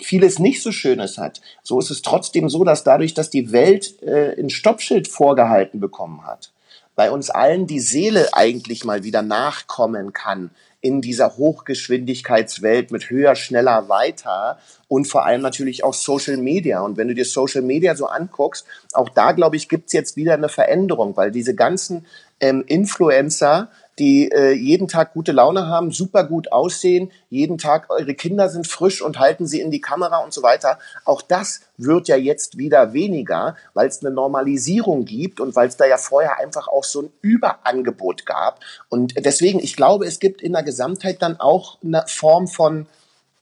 vieles 0.00 0.38
nicht 0.38 0.62
so 0.62 0.70
Schönes 0.70 1.18
hat. 1.18 1.40
So 1.62 1.78
ist 1.80 1.90
es 1.90 2.02
trotzdem 2.02 2.48
so, 2.48 2.62
dass 2.64 2.84
dadurch, 2.84 3.14
dass 3.14 3.30
die 3.30 3.50
Welt 3.52 4.00
äh, 4.02 4.40
ein 4.40 4.50
Stoppschild 4.50 5.08
vorgehalten 5.08 5.80
bekommen 5.80 6.24
hat, 6.24 6.52
bei 6.94 7.10
uns 7.10 7.30
allen 7.30 7.66
die 7.66 7.80
Seele 7.80 8.28
eigentlich 8.32 8.84
mal 8.84 9.04
wieder 9.04 9.22
nachkommen 9.22 10.12
kann 10.12 10.50
in 10.80 11.00
dieser 11.00 11.36
Hochgeschwindigkeitswelt 11.36 12.90
mit 12.90 13.10
höher, 13.10 13.34
schneller, 13.34 13.88
weiter 13.88 14.58
und 14.88 15.06
vor 15.06 15.26
allem 15.26 15.42
natürlich 15.42 15.84
auch 15.84 15.94
Social 15.94 16.36
Media. 16.36 16.80
Und 16.80 16.96
wenn 16.96 17.08
du 17.08 17.14
dir 17.14 17.24
Social 17.24 17.62
Media 17.62 17.94
so 17.94 18.06
anguckst, 18.06 18.66
auch 18.92 19.08
da, 19.08 19.32
glaube 19.32 19.56
ich, 19.56 19.68
gibt's 19.68 19.92
jetzt 19.92 20.16
wieder 20.16 20.34
eine 20.34 20.48
Veränderung, 20.48 21.16
weil 21.16 21.30
diese 21.30 21.54
ganzen 21.54 22.06
ähm, 22.40 22.64
Influencer, 22.66 23.70
die 24.00 24.32
äh, 24.32 24.52
jeden 24.52 24.88
Tag 24.88 25.12
gute 25.12 25.32
Laune 25.32 25.66
haben, 25.66 25.92
super 25.92 26.24
gut 26.24 26.50
aussehen, 26.50 27.12
jeden 27.28 27.58
Tag 27.58 27.90
eure 27.90 28.14
Kinder 28.14 28.48
sind 28.48 28.66
frisch 28.66 29.02
und 29.02 29.18
halten 29.18 29.46
sie 29.46 29.60
in 29.60 29.70
die 29.70 29.82
Kamera 29.82 30.24
und 30.24 30.32
so 30.32 30.42
weiter. 30.42 30.78
Auch 31.04 31.20
das 31.22 31.60
wird 31.76 32.08
ja 32.08 32.16
jetzt 32.16 32.56
wieder 32.56 32.94
weniger, 32.94 33.56
weil 33.74 33.88
es 33.88 34.02
eine 34.02 34.12
Normalisierung 34.12 35.04
gibt 35.04 35.38
und 35.38 35.54
weil 35.54 35.68
es 35.68 35.76
da 35.76 35.86
ja 35.86 35.98
vorher 35.98 36.38
einfach 36.38 36.66
auch 36.66 36.84
so 36.84 37.02
ein 37.02 37.12
Überangebot 37.20 38.24
gab. 38.24 38.60
Und 38.88 39.14
deswegen, 39.24 39.60
ich 39.60 39.76
glaube, 39.76 40.06
es 40.06 40.18
gibt 40.18 40.40
in 40.40 40.54
der 40.54 40.62
Gesamtheit 40.62 41.20
dann 41.20 41.38
auch 41.38 41.78
eine 41.84 42.04
Form 42.06 42.48
von 42.48 42.86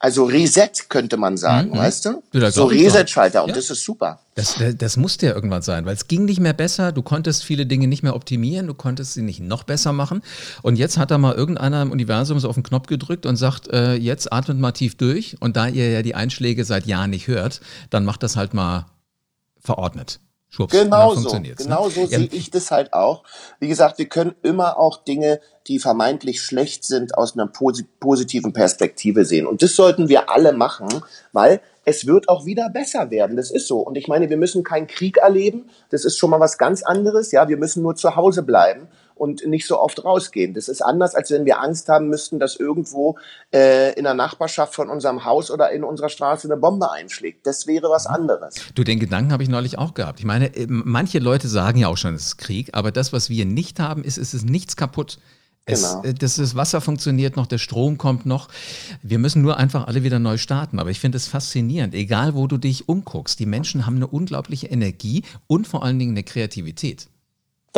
also 0.01 0.25
Reset 0.25 0.71
könnte 0.89 1.17
man 1.17 1.37
sagen, 1.37 1.71
mhm. 1.71 1.77
weißt 1.77 2.05
du? 2.05 2.23
Ja, 2.33 2.51
so 2.53 2.67
Reset-Schalter 2.67 3.43
und 3.43 3.49
ja. 3.49 3.55
das 3.57 3.69
ist 3.71 3.83
super. 3.83 4.21
Das, 4.37 4.55
das 4.77 4.97
musste 4.97 5.27
ja 5.27 5.35
irgendwann 5.35 5.63
sein, 5.63 5.85
weil 5.87 5.95
es 5.95 6.07
ging 6.07 6.25
nicht 6.25 6.39
mehr 6.39 6.53
besser, 6.53 6.93
du 6.93 7.03
konntest 7.03 7.43
viele 7.43 7.67
Dinge 7.67 7.89
nicht 7.89 8.05
mehr 8.05 8.15
optimieren, 8.15 8.69
du 8.69 8.75
konntest 8.75 9.15
sie 9.15 9.23
nicht 9.23 9.41
noch 9.41 9.65
besser 9.65 9.93
machen. 9.93 10.23
Und 10.63 10.77
jetzt 10.77 10.99
hat 10.99 11.11
da 11.11 11.19
mal 11.19 11.35
irgendeiner 11.35 11.83
im 11.83 11.91
Universum 11.91 12.39
so 12.39 12.49
auf 12.49 12.55
den 12.55 12.63
Knopf 12.63 12.87
gedrückt 12.87 13.27
und 13.27 13.35
sagt, 13.35 13.69
äh, 13.69 13.95
jetzt 13.95 14.33
atmet 14.33 14.59
mal 14.59 14.71
tief 14.71 14.97
durch. 14.97 15.37
Und 15.41 15.57
da 15.57 15.67
ihr 15.67 15.91
ja 15.91 16.03
die 16.03 16.15
Einschläge 16.15 16.65
seit 16.65 16.87
Jahren 16.87 17.11
nicht 17.11 17.27
hört, 17.27 17.61
dann 17.91 18.05
macht 18.05 18.23
das 18.23 18.37
halt 18.37 18.55
mal 18.55 18.87
verordnet. 19.59 20.21
Schwupps, 20.51 20.73
genau 20.73 21.15
so, 21.15 21.29
genau 21.31 21.87
ne? 21.87 21.91
so 21.91 22.01
ja. 22.03 22.19
sehe 22.19 22.29
ich 22.33 22.51
das 22.51 22.71
halt 22.71 22.95
auch. 22.95 23.23
Wie 23.61 23.69
gesagt, 23.69 23.99
wir 23.99 24.09
können 24.09 24.35
immer 24.43 24.79
auch 24.79 25.05
Dinge, 25.05 25.41
die 25.67 25.79
vermeintlich 25.79 26.41
schlecht 26.41 26.85
sind, 26.85 27.17
aus 27.19 27.35
einer 27.35 27.47
positiven 28.01 28.55
Perspektive 28.55 29.27
sehen. 29.27 29.47
Und 29.47 29.63
das 29.63 29.77
sollten 29.77 30.09
wir 30.09 30.31
alle 30.31 30.55
machen, 30.55 30.89
weil 31.33 31.61
es 31.85 32.07
wird 32.07 32.31
auch 32.31 32.47
wieder 32.47 32.71
besser 32.71 33.11
werden. 33.11 33.37
Das 33.37 33.51
ist 33.51 33.67
so. 33.67 33.81
Und 33.81 33.99
ich 33.99 34.09
meine, 34.09 34.31
wir 34.31 34.39
müssen 34.39 34.65
keinen 34.65 34.87
Krieg 34.87 35.19
erleben. 35.19 35.69
Das 35.91 36.07
ist 36.07 36.17
schon 36.17 36.31
mal 36.31 36.41
was 36.41 36.57
ganz 36.57 36.83
anderes. 36.83 37.31
Ja, 37.31 37.49
wir 37.49 37.59
müssen 37.59 37.83
nur 37.83 37.97
zu 37.97 38.17
Hause 38.17 38.43
bleiben 38.43 38.89
und 39.19 39.47
nicht 39.47 39.67
so 39.67 39.81
oft 39.81 40.05
rausgehen. 40.05 40.55
Das 40.55 40.69
ist 40.69 40.81
anders, 40.83 41.15
als 41.15 41.31
wenn 41.31 41.45
wir 41.45 41.61
Angst 41.61 41.89
haben 41.89 42.09
müssten, 42.09 42.39
dass 42.39 42.57
irgendwo 42.57 43.19
äh, 43.53 43.93
in 43.95 44.05
der 44.05 44.15
Nachbarschaft 44.15 44.75
von 44.75 44.89
unserem 44.89 45.25
Haus 45.25 45.51
oder 45.51 45.71
in 45.71 45.85
unserer 45.85 46.09
Straße 46.09 46.49
eine 46.49 46.57
Bombe 46.57 46.91
einschlägt. 46.91 47.47
Das 47.47 47.67
wäre 47.67 47.89
was 47.91 48.07
anderes. 48.07 48.55
Du, 48.75 48.85
den 48.85 48.99
Gedanken 48.99 49.33
habe 49.33 49.43
ich 49.43 49.49
neulich 49.49 49.79
auch 49.79 49.95
gehabt. 49.95 50.21
Ich 50.21 50.27
meine, 50.27 50.55
äh, 50.57 50.67
manche 50.69 51.19
Leute 51.19 51.49
sagen 51.49 51.79
ja 51.79 51.89
auch 51.89 51.97
schon, 51.97 52.15
es 52.15 52.27
ist 52.27 52.39
Krieg, 52.39 52.71
aber 52.73 52.93
das, 52.93 53.13
was 53.13 53.31
wir 53.31 53.45
nicht 53.45 53.81
haben, 53.81 54.05
ist, 54.05 54.19
es 54.19 54.35
ist 54.35 54.49
nichts 54.49 54.77
kaputt. 54.77 55.19
Es, 55.69 55.83
genau. 55.83 56.03
Äh, 56.03 56.15
das, 56.15 56.37
das 56.37 56.55
Wasser 56.55 56.81
funktioniert 56.81 57.37
noch, 57.37 57.47
der 57.47 57.59
Strom 57.59 57.99
kommt 57.99 58.27
noch. 58.27 58.49
Wir 59.03 59.19
müssen 59.19 59.43
nur 59.43 59.59
einfach 59.59 59.87
alle 59.87 60.03
wieder 60.03 60.19
neu 60.19 60.39
starten. 60.39 60.79
Aber 60.79 60.91
ich 60.91 61.01
finde 61.01 61.17
es 61.17 61.29
faszinierend, 61.29 61.95
egal 61.95 62.35
wo 62.35 62.47
du 62.47 62.57
dich 62.57 62.89
umguckst. 62.89 63.39
Die 63.39 63.47
Menschen 63.47 63.87
haben 63.87 63.97
eine 63.97 64.07
unglaubliche 64.07 64.69
Energie 64.69 65.23
und 65.47 65.67
vor 65.67 65.85
allen 65.85 65.99
Dingen 65.99 66.13
eine 66.13 66.25
Kreativität. 66.25 67.09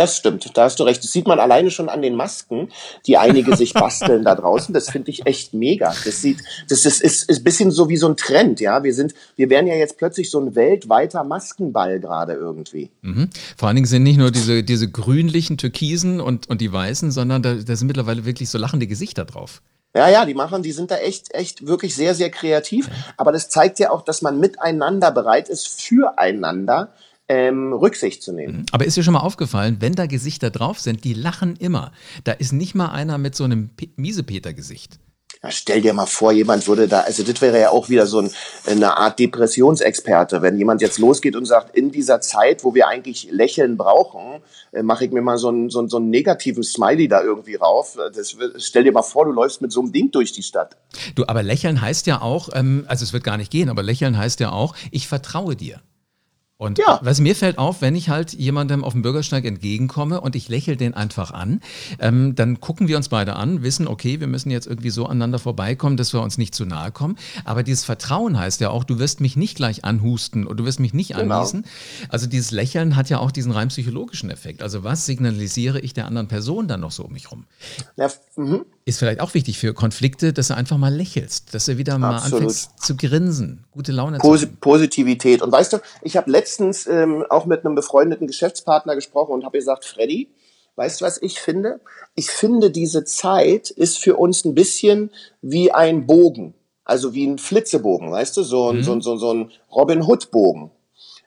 Das 0.00 0.16
stimmt, 0.16 0.56
da 0.56 0.64
hast 0.64 0.80
du 0.80 0.84
recht. 0.84 1.04
Das 1.04 1.12
sieht 1.12 1.26
man 1.26 1.38
alleine 1.38 1.70
schon 1.70 1.90
an 1.90 2.00
den 2.00 2.14
Masken, 2.14 2.70
die 3.06 3.18
einige 3.18 3.54
sich 3.54 3.74
basteln 3.74 4.24
da 4.24 4.34
draußen. 4.34 4.72
Das 4.72 4.88
finde 4.88 5.10
ich 5.10 5.26
echt 5.26 5.52
mega. 5.52 5.94
Das 6.06 6.22
sieht, 6.22 6.38
das, 6.70 6.84
das 6.84 7.02
ist, 7.02 7.28
ist 7.28 7.40
ein 7.40 7.44
bisschen 7.44 7.70
so 7.70 7.90
wie 7.90 7.98
so 7.98 8.08
ein 8.08 8.16
Trend, 8.16 8.60
ja. 8.60 8.82
Wir 8.82 8.94
sind, 8.94 9.12
wir 9.36 9.50
werden 9.50 9.66
ja 9.66 9.74
jetzt 9.74 9.98
plötzlich 9.98 10.30
so 10.30 10.40
ein 10.40 10.54
weltweiter 10.54 11.22
Maskenball 11.22 12.00
gerade 12.00 12.32
irgendwie. 12.32 12.88
Mhm. 13.02 13.28
Vor 13.58 13.68
allen 13.68 13.76
Dingen 13.76 13.86
sind 13.86 14.04
nicht 14.04 14.16
nur 14.16 14.30
diese, 14.30 14.62
diese 14.62 14.90
grünlichen, 14.90 15.58
türkisen 15.58 16.22
und, 16.22 16.48
und 16.48 16.62
die 16.62 16.72
weißen, 16.72 17.10
sondern 17.10 17.42
da, 17.42 17.56
da 17.56 17.76
sind 17.76 17.86
mittlerweile 17.86 18.24
wirklich 18.24 18.48
so 18.48 18.56
lachende 18.56 18.86
Gesichter 18.86 19.26
drauf. 19.26 19.60
Ja, 19.94 20.08
ja, 20.08 20.24
die 20.24 20.32
machen, 20.32 20.62
die 20.62 20.72
sind 20.72 20.90
da 20.90 20.96
echt, 20.96 21.34
echt 21.34 21.66
wirklich 21.66 21.94
sehr, 21.94 22.14
sehr 22.14 22.30
kreativ. 22.30 22.88
Aber 23.18 23.32
das 23.32 23.50
zeigt 23.50 23.78
ja 23.80 23.90
auch, 23.90 24.00
dass 24.00 24.22
man 24.22 24.40
miteinander 24.40 25.10
bereit 25.10 25.50
ist, 25.50 25.68
füreinander 25.68 26.94
ähm, 27.30 27.72
Rücksicht 27.72 28.24
zu 28.24 28.32
nehmen. 28.32 28.58
Mhm. 28.58 28.66
Aber 28.72 28.84
ist 28.84 28.96
dir 28.96 29.04
schon 29.04 29.14
mal 29.14 29.20
aufgefallen, 29.20 29.76
wenn 29.78 29.94
da 29.94 30.06
Gesichter 30.06 30.50
drauf 30.50 30.80
sind, 30.80 31.04
die 31.04 31.14
lachen 31.14 31.54
immer. 31.54 31.92
Da 32.24 32.32
ist 32.32 32.52
nicht 32.52 32.74
mal 32.74 32.88
einer 32.88 33.18
mit 33.18 33.36
so 33.36 33.44
einem 33.44 33.70
Miesepeter-Gesicht. 33.94 34.98
Ja, 35.40 35.52
stell 35.52 35.80
dir 35.80 35.94
mal 35.94 36.06
vor, 36.06 36.32
jemand 36.32 36.66
würde 36.66 36.88
da, 36.88 37.00
also 37.00 37.22
das 37.22 37.40
wäre 37.40 37.58
ja 37.58 37.70
auch 37.70 37.88
wieder 37.88 38.06
so 38.06 38.18
ein, 38.18 38.30
eine 38.66 38.96
Art 38.98 39.20
Depressionsexperte. 39.20 40.42
Wenn 40.42 40.58
jemand 40.58 40.82
jetzt 40.82 40.98
losgeht 40.98 41.36
und 41.36 41.46
sagt, 41.46 41.74
in 41.76 41.92
dieser 41.92 42.20
Zeit, 42.20 42.64
wo 42.64 42.74
wir 42.74 42.88
eigentlich 42.88 43.28
Lächeln 43.30 43.76
brauchen, 43.76 44.42
äh, 44.72 44.82
mache 44.82 45.04
ich 45.04 45.12
mir 45.12 45.22
mal 45.22 45.38
so 45.38 45.48
einen, 45.48 45.70
so, 45.70 45.78
einen, 45.78 45.88
so 45.88 45.98
einen 45.98 46.10
negativen 46.10 46.64
Smiley 46.64 47.06
da 47.06 47.22
irgendwie 47.22 47.54
rauf. 47.54 47.96
Das, 48.12 48.36
stell 48.56 48.82
dir 48.82 48.92
mal 48.92 49.02
vor, 49.02 49.24
du 49.24 49.30
läufst 49.30 49.62
mit 49.62 49.70
so 49.70 49.80
einem 49.80 49.92
Ding 49.92 50.10
durch 50.10 50.32
die 50.32 50.42
Stadt. 50.42 50.76
Du, 51.14 51.24
aber 51.28 51.44
lächeln 51.44 51.80
heißt 51.80 52.08
ja 52.08 52.20
auch, 52.20 52.48
ähm, 52.52 52.84
also 52.88 53.04
es 53.04 53.12
wird 53.12 53.22
gar 53.22 53.36
nicht 53.36 53.52
gehen, 53.52 53.68
aber 53.68 53.84
lächeln 53.84 54.18
heißt 54.18 54.40
ja 54.40 54.50
auch, 54.50 54.74
ich 54.90 55.06
vertraue 55.06 55.54
dir. 55.54 55.80
Und 56.60 56.76
ja. 56.76 57.00
was 57.02 57.20
mir 57.20 57.34
fällt 57.34 57.56
auf, 57.56 57.80
wenn 57.80 57.96
ich 57.96 58.10
halt 58.10 58.34
jemandem 58.34 58.84
auf 58.84 58.92
dem 58.92 59.00
Bürgersteig 59.00 59.46
entgegenkomme 59.46 60.20
und 60.20 60.36
ich 60.36 60.50
lächle 60.50 60.76
den 60.76 60.92
einfach 60.92 61.30
an, 61.30 61.62
ähm, 62.00 62.34
dann 62.34 62.60
gucken 62.60 62.86
wir 62.86 62.98
uns 62.98 63.08
beide 63.08 63.36
an, 63.36 63.62
wissen, 63.62 63.88
okay, 63.88 64.20
wir 64.20 64.26
müssen 64.26 64.50
jetzt 64.50 64.66
irgendwie 64.66 64.90
so 64.90 65.06
aneinander 65.06 65.38
vorbeikommen, 65.38 65.96
dass 65.96 66.12
wir 66.12 66.20
uns 66.20 66.36
nicht 66.36 66.54
zu 66.54 66.66
nahe 66.66 66.92
kommen. 66.92 67.16
Aber 67.46 67.62
dieses 67.62 67.84
Vertrauen 67.84 68.38
heißt 68.38 68.60
ja 68.60 68.68
auch, 68.68 68.84
du 68.84 68.98
wirst 68.98 69.22
mich 69.22 69.36
nicht 69.36 69.56
gleich 69.56 69.86
anhusten 69.86 70.46
oder 70.46 70.56
du 70.56 70.64
wirst 70.66 70.80
mich 70.80 70.92
nicht 70.92 71.14
genau. 71.14 71.50
Also 72.10 72.26
dieses 72.26 72.50
Lächeln 72.50 72.94
hat 72.94 73.08
ja 73.08 73.20
auch 73.20 73.30
diesen 73.30 73.52
rein 73.52 73.68
psychologischen 73.68 74.28
Effekt. 74.28 74.62
Also 74.62 74.84
was 74.84 75.06
signalisiere 75.06 75.80
ich 75.80 75.94
der 75.94 76.04
anderen 76.04 76.28
Person 76.28 76.68
dann 76.68 76.80
noch 76.80 76.92
so 76.92 77.04
um 77.04 77.14
mich 77.14 77.32
rum? 77.32 77.46
Ja, 77.96 78.10
mhm 78.36 78.66
ist 78.90 78.98
vielleicht 78.98 79.20
auch 79.20 79.34
wichtig 79.34 79.58
für 79.58 79.72
Konflikte, 79.72 80.32
dass 80.32 80.48
du 80.48 80.56
einfach 80.56 80.76
mal 80.76 80.92
lächelst, 80.92 81.54
dass 81.54 81.66
du 81.66 81.78
wieder 81.78 81.96
mal 81.98 82.16
Absolut. 82.16 82.34
anfängst 82.34 82.70
zu 82.82 82.96
grinsen, 82.96 83.64
gute 83.70 83.92
Laune 83.92 84.18
Posi 84.18 84.44
zu 84.44 84.48
haben. 84.48 84.56
Positivität. 84.58 85.42
Und 85.42 85.52
weißt 85.52 85.72
du, 85.72 85.78
ich 86.02 86.16
habe 86.16 86.30
letztens 86.30 86.49
ähm, 86.58 87.24
auch 87.28 87.46
mit 87.46 87.64
einem 87.64 87.74
befreundeten 87.74 88.26
Geschäftspartner 88.26 88.94
gesprochen 88.94 89.32
und 89.32 89.44
habe 89.44 89.58
gesagt, 89.58 89.84
Freddy, 89.84 90.30
weißt 90.76 91.00
du, 91.00 91.04
was 91.04 91.20
ich 91.20 91.40
finde? 91.40 91.80
Ich 92.14 92.30
finde, 92.30 92.70
diese 92.70 93.04
Zeit 93.04 93.70
ist 93.70 93.98
für 93.98 94.16
uns 94.16 94.44
ein 94.44 94.54
bisschen 94.54 95.10
wie 95.42 95.72
ein 95.72 96.06
Bogen, 96.06 96.54
also 96.84 97.14
wie 97.14 97.26
ein 97.26 97.38
Flitzebogen, 97.38 98.10
weißt 98.10 98.36
du, 98.36 98.42
so 98.42 98.70
ein, 98.70 98.78
mhm. 98.78 98.82
so, 98.82 98.92
ein, 98.92 99.00
so, 99.00 99.16
so 99.16 99.34
ein 99.34 99.52
Robin 99.70 100.02
Hood-Bogen. 100.02 100.70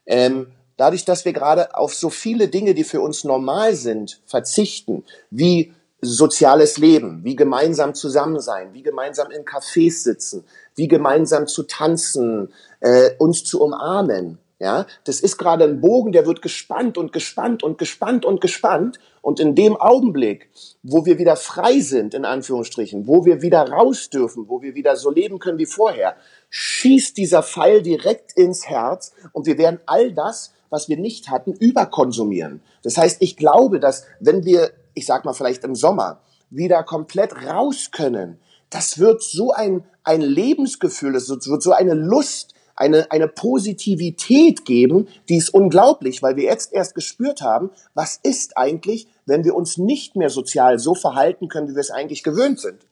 Ähm, 0.06 0.48
dadurch, 0.78 1.06
dass 1.06 1.24
wir 1.26 1.34
gerade 1.34 1.76
auf 1.76 1.94
so 1.94 2.10
viele 2.10 2.48
Dinge, 2.48 2.74
die 2.74 2.84
für 2.84 3.02
uns 3.02 3.24
normal 3.24 3.76
sind, 3.76 4.22
verzichten, 4.26 5.04
wie 5.30 5.74
soziales 6.04 6.78
Leben, 6.78 7.24
wie 7.24 7.36
gemeinsam 7.36 7.94
zusammen 7.94 8.40
sein, 8.40 8.74
wie 8.74 8.84
gemeinsam 8.84 9.32
in 9.32 9.46
Cafés 9.46 10.04
sitzen, 10.04 10.44
wie 10.76 10.88
gemeinsam 10.88 11.48
zu 11.48 11.64
tanzen, 11.64 12.54
äh, 12.82 13.12
uns 13.20 13.46
zu 13.46 13.62
umarmen. 13.62 14.38
Ja, 14.64 14.86
das 15.04 15.20
ist 15.20 15.38
gerade 15.38 15.66
ein 15.66 15.82
Bogen, 15.82 16.14
der 16.14 16.26
wird 16.26 16.42
gespannt 16.42 16.98
und 16.98 17.12
gespannt 17.12 17.64
und 17.64 17.78
gespannt 17.78 18.24
und 18.24 18.40
gespannt. 18.40 18.98
Und 19.22 19.42
in 19.42 19.56
dem 19.56 19.76
Augenblick, 19.76 20.50
wo 20.84 21.06
wir 21.06 21.18
wieder 21.18 21.36
frei 21.36 21.82
sind, 21.82 22.14
in 22.14 22.24
Anführungsstrichen, 22.24 23.06
wo 23.06 23.26
wir 23.26 23.42
wieder 23.42 23.70
raus 23.70 24.10
dürfen, 24.10 24.48
wo 24.48 24.62
wir 24.62 24.74
wieder 24.74 24.96
so 24.96 25.12
leben 25.12 25.40
können 25.40 25.58
wie 25.58 25.66
vorher, 25.66 26.16
schießt 26.50 27.18
dieser 27.18 27.44
Pfeil 27.44 27.82
direkt 27.82 28.38
ins 28.38 28.66
Herz 28.66 29.14
und 29.34 29.48
wir 29.48 29.58
werden 29.58 29.82
all 29.86 30.14
das, 30.14 30.54
was 30.70 30.88
wir 30.88 30.98
nicht 30.98 31.30
hatten, 31.30 31.52
überkonsumieren. 31.54 32.62
Das 32.84 32.98
heißt, 32.98 33.22
ich 33.22 33.36
glaube, 33.36 33.82
dass 33.82 34.06
wenn 34.22 34.46
wir 34.46 34.72
ich 34.94 35.06
sag 35.06 35.26
mal 35.26 35.34
vielleicht 35.34 35.64
im 35.64 35.76
Sommer, 35.76 36.20
wieder 36.50 36.84
komplett 36.84 37.36
raus 37.46 37.90
können, 37.92 38.40
das 38.70 39.00
wird 39.00 39.22
so 39.22 39.52
ein, 39.52 39.84
ein 40.04 40.22
Lebensgefühl, 40.22 41.14
das 41.14 41.30
wird 41.30 41.62
so 41.62 41.72
eine 41.72 41.94
Lust, 41.94 42.53
eine, 42.84 43.12
eine 43.12 43.28
Positivität 43.28 44.66
geben, 44.66 45.08
die 45.30 45.38
ist 45.38 45.54
unglaublich, 45.54 46.22
weil 46.22 46.36
wir 46.36 46.44
jetzt 46.44 46.74
erst 46.74 46.96
gespürt 46.96 47.42
haben, 47.42 47.72
was 47.94 48.20
ist 48.22 48.58
eigentlich, 48.58 49.08
wenn 49.26 49.44
wir 49.44 49.56
uns 49.56 49.78
nicht 49.78 50.16
mehr 50.16 50.30
sozial 50.30 50.80
so 50.80 50.96
verhalten 50.96 51.48
können, 51.48 51.70
wie 51.70 51.76
wir 51.76 51.82
es 51.82 51.92
eigentlich 51.92 52.24
gewöhnt 52.24 52.60
sind. 52.60 52.86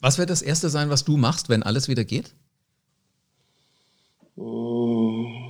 Was 0.00 0.18
wird 0.18 0.30
das 0.30 0.42
Erste 0.42 0.68
sein, 0.68 0.90
was 0.90 1.04
du 1.04 1.16
machst, 1.16 1.48
wenn 1.48 1.62
alles 1.62 1.88
wieder 1.88 2.04
geht? 2.04 2.34
Mmh. 4.36 5.46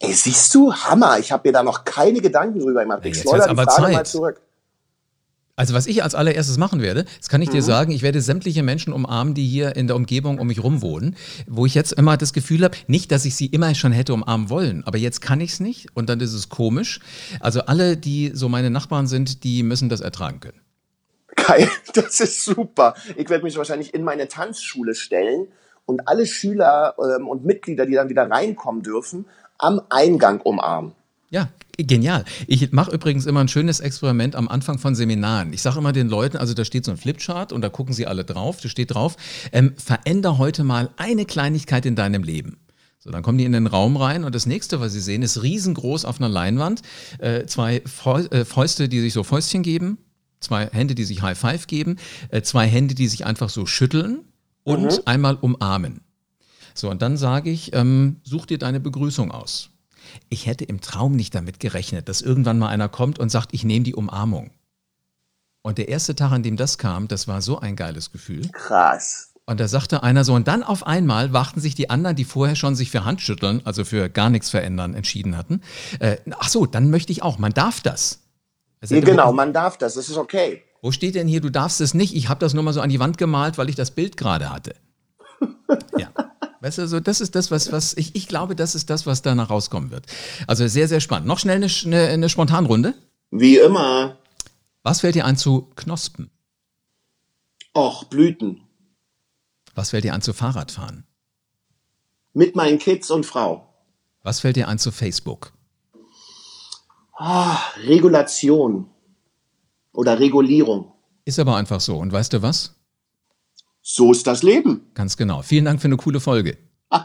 Ey, 0.00 0.12
siehst 0.12 0.54
du, 0.54 0.72
Hammer, 0.72 1.18
ich 1.18 1.32
habe 1.32 1.48
mir 1.48 1.52
da 1.52 1.62
noch 1.62 1.84
keine 1.84 2.20
Gedanken 2.20 2.60
drüber 2.60 2.82
gemacht. 2.82 3.04
Ich 3.04 3.20
schleudere 3.20 3.48
die 3.50 3.54
Frage 3.56 3.70
Zeit. 3.70 3.92
mal 3.92 4.06
zurück. 4.06 4.40
Also 5.58 5.74
was 5.74 5.88
ich 5.88 6.04
als 6.04 6.14
allererstes 6.14 6.56
machen 6.56 6.80
werde, 6.80 7.04
das 7.18 7.28
kann 7.28 7.42
ich 7.42 7.48
mhm. 7.48 7.54
dir 7.54 7.62
sagen, 7.62 7.90
ich 7.90 8.02
werde 8.02 8.20
sämtliche 8.20 8.62
Menschen 8.62 8.92
umarmen, 8.92 9.34
die 9.34 9.44
hier 9.44 9.74
in 9.74 9.88
der 9.88 9.96
Umgebung 9.96 10.38
um 10.38 10.46
mich 10.46 10.62
rum 10.62 10.82
wohnen, 10.82 11.16
wo 11.48 11.66
ich 11.66 11.74
jetzt 11.74 11.92
immer 11.92 12.16
das 12.16 12.32
Gefühl 12.32 12.62
habe, 12.62 12.76
nicht, 12.86 13.10
dass 13.10 13.24
ich 13.24 13.34
sie 13.34 13.46
immer 13.46 13.74
schon 13.74 13.90
hätte 13.90 14.14
umarmen 14.14 14.50
wollen, 14.50 14.84
aber 14.86 14.98
jetzt 14.98 15.20
kann 15.20 15.40
ich 15.40 15.54
es 15.54 15.60
nicht 15.60 15.88
und 15.94 16.08
dann 16.08 16.20
ist 16.20 16.32
es 16.32 16.48
komisch. 16.48 17.00
Also 17.40 17.62
alle, 17.62 17.96
die 17.96 18.30
so 18.34 18.48
meine 18.48 18.70
Nachbarn 18.70 19.08
sind, 19.08 19.42
die 19.42 19.64
müssen 19.64 19.88
das 19.88 20.00
ertragen 20.00 20.38
können. 20.38 20.60
Geil, 21.34 21.68
das 21.92 22.20
ist 22.20 22.44
super. 22.44 22.94
Ich 23.16 23.28
werde 23.28 23.42
mich 23.42 23.56
wahrscheinlich 23.56 23.92
in 23.94 24.04
meine 24.04 24.28
Tanzschule 24.28 24.94
stellen 24.94 25.48
und 25.86 26.06
alle 26.06 26.26
Schüler 26.26 26.94
ähm, 27.16 27.26
und 27.26 27.44
Mitglieder, 27.44 27.84
die 27.84 27.94
dann 27.94 28.08
wieder 28.08 28.30
reinkommen 28.30 28.84
dürfen, 28.84 29.26
am 29.58 29.80
Eingang 29.88 30.40
umarmen. 30.40 30.92
Ja, 31.30 31.50
Genial. 31.80 32.24
Ich 32.48 32.72
mache 32.72 32.90
übrigens 32.90 33.24
immer 33.26 33.38
ein 33.38 33.46
schönes 33.46 33.78
Experiment 33.78 34.34
am 34.34 34.48
Anfang 34.48 34.80
von 34.80 34.96
Seminaren. 34.96 35.52
Ich 35.52 35.62
sage 35.62 35.78
immer 35.78 35.92
den 35.92 36.08
Leuten, 36.08 36.36
also 36.36 36.52
da 36.52 36.64
steht 36.64 36.84
so 36.84 36.90
ein 36.90 36.96
Flipchart 36.96 37.52
und 37.52 37.60
da 37.60 37.68
gucken 37.68 37.94
sie 37.94 38.08
alle 38.08 38.24
drauf, 38.24 38.60
da 38.60 38.68
steht 38.68 38.94
drauf, 38.94 39.16
ähm, 39.52 39.74
veränder 39.76 40.38
heute 40.38 40.64
mal 40.64 40.90
eine 40.96 41.24
Kleinigkeit 41.24 41.86
in 41.86 41.94
deinem 41.94 42.24
Leben. 42.24 42.58
So, 42.98 43.12
dann 43.12 43.22
kommen 43.22 43.38
die 43.38 43.44
in 43.44 43.52
den 43.52 43.68
Raum 43.68 43.96
rein 43.96 44.24
und 44.24 44.34
das 44.34 44.44
nächste, 44.44 44.80
was 44.80 44.92
sie 44.92 45.00
sehen, 45.00 45.22
ist 45.22 45.40
riesengroß 45.40 46.04
auf 46.04 46.18
einer 46.20 46.28
Leinwand. 46.28 46.82
Äh, 47.20 47.46
zwei 47.46 47.76
äh, 47.76 48.44
Fäuste, 48.44 48.88
die 48.88 49.00
sich 49.00 49.12
so 49.12 49.22
Fäustchen 49.22 49.62
geben, 49.62 49.98
zwei 50.40 50.66
Hände, 50.66 50.96
die 50.96 51.04
sich 51.04 51.22
High 51.22 51.38
Five 51.38 51.68
geben, 51.68 51.98
äh, 52.30 52.42
zwei 52.42 52.66
Hände, 52.66 52.96
die 52.96 53.06
sich 53.06 53.24
einfach 53.24 53.50
so 53.50 53.66
schütteln 53.66 54.24
und 54.64 54.82
mhm. 54.82 55.02
einmal 55.04 55.36
umarmen. 55.36 56.00
So, 56.74 56.90
und 56.90 57.02
dann 57.02 57.16
sage 57.16 57.50
ich, 57.50 57.72
ähm, 57.72 58.16
such 58.24 58.46
dir 58.46 58.58
deine 58.58 58.80
Begrüßung 58.80 59.30
aus. 59.30 59.70
Ich 60.28 60.46
hätte 60.46 60.64
im 60.64 60.80
Traum 60.80 61.16
nicht 61.16 61.34
damit 61.34 61.60
gerechnet, 61.60 62.08
dass 62.08 62.20
irgendwann 62.20 62.58
mal 62.58 62.68
einer 62.68 62.88
kommt 62.88 63.18
und 63.18 63.30
sagt, 63.30 63.52
ich 63.52 63.64
nehme 63.64 63.84
die 63.84 63.94
Umarmung. 63.94 64.50
Und 65.62 65.78
der 65.78 65.88
erste 65.88 66.14
Tag, 66.14 66.32
an 66.32 66.42
dem 66.42 66.56
das 66.56 66.78
kam, 66.78 67.08
das 67.08 67.28
war 67.28 67.42
so 67.42 67.58
ein 67.58 67.76
geiles 67.76 68.12
Gefühl. 68.12 68.48
Krass. 68.52 69.34
Und 69.44 69.60
da 69.60 69.66
sagte 69.66 70.02
einer 70.02 70.24
so, 70.24 70.34
und 70.34 70.46
dann 70.46 70.62
auf 70.62 70.86
einmal 70.86 71.32
wachten 71.32 71.60
sich 71.60 71.74
die 71.74 71.88
anderen, 71.88 72.16
die 72.16 72.24
vorher 72.24 72.54
schon 72.54 72.74
sich 72.74 72.90
für 72.90 73.04
Handschütteln, 73.04 73.62
also 73.64 73.84
für 73.84 74.10
gar 74.10 74.28
nichts 74.28 74.50
verändern, 74.50 74.94
entschieden 74.94 75.36
hatten. 75.36 75.62
Äh, 76.00 76.18
ach 76.38 76.48
so, 76.48 76.66
dann 76.66 76.90
möchte 76.90 77.12
ich 77.12 77.22
auch. 77.22 77.38
Man 77.38 77.54
darf 77.54 77.80
das. 77.80 78.20
Also 78.80 78.94
ja, 78.94 79.00
genau, 79.00 79.32
man 79.32 79.52
darf 79.52 79.78
das. 79.78 79.94
Das 79.94 80.08
ist 80.08 80.18
okay. 80.18 80.62
Wo 80.82 80.92
steht 80.92 81.14
denn 81.14 81.26
hier, 81.26 81.40
du 81.40 81.50
darfst 81.50 81.80
es 81.80 81.94
nicht? 81.94 82.14
Ich 82.14 82.28
habe 82.28 82.40
das 82.40 82.54
nur 82.54 82.62
mal 82.62 82.72
so 82.72 82.80
an 82.80 82.90
die 82.90 83.00
Wand 83.00 83.18
gemalt, 83.18 83.58
weil 83.58 83.68
ich 83.68 83.74
das 83.74 83.90
Bild 83.90 84.16
gerade 84.16 84.50
hatte. 84.52 84.74
ja. 85.98 86.10
Weißt 86.60 86.78
du, 86.78 86.88
so 86.88 87.00
das 87.00 87.20
ist 87.20 87.34
das, 87.34 87.50
was, 87.50 87.70
was 87.70 87.94
ich, 87.96 88.16
ich 88.16 88.26
glaube, 88.26 88.56
das 88.56 88.74
ist 88.74 88.90
das, 88.90 89.06
was 89.06 89.22
danach 89.22 89.50
rauskommen 89.50 89.90
wird. 89.90 90.06
Also 90.46 90.66
sehr, 90.66 90.88
sehr 90.88 91.00
spannend. 91.00 91.28
Noch 91.28 91.38
schnell 91.38 91.56
eine, 91.56 91.68
eine, 91.84 92.08
eine 92.08 92.28
Spontanrunde. 92.28 92.94
Wie 93.30 93.56
immer. 93.58 94.18
Was 94.82 95.00
fällt 95.00 95.14
dir 95.14 95.24
ein 95.24 95.36
zu 95.36 95.70
Knospen? 95.76 96.30
Och, 97.76 98.04
Blüten. 98.04 98.62
Was 99.74 99.90
fällt 99.90 100.04
dir 100.04 100.14
an 100.14 100.22
zu 100.22 100.32
Fahrradfahren? 100.32 101.04
Mit 102.32 102.56
meinen 102.56 102.78
Kids 102.78 103.10
und 103.10 103.24
Frau. 103.24 103.72
Was 104.22 104.40
fällt 104.40 104.56
dir 104.56 104.68
an 104.68 104.78
zu 104.78 104.90
Facebook? 104.90 105.52
Ah, 107.16 107.58
Regulation 107.84 108.88
oder 109.92 110.18
Regulierung. 110.18 110.92
Ist 111.24 111.38
aber 111.38 111.56
einfach 111.56 111.80
so. 111.80 111.98
Und 111.98 112.12
weißt 112.12 112.32
du 112.32 112.42
was? 112.42 112.74
So 113.90 114.12
ist 114.12 114.26
das 114.26 114.42
Leben. 114.42 114.82
Ganz 114.92 115.16
genau. 115.16 115.40
Vielen 115.40 115.64
Dank 115.64 115.80
für 115.80 115.86
eine 115.86 115.96
coole 115.96 116.20
Folge. 116.20 116.58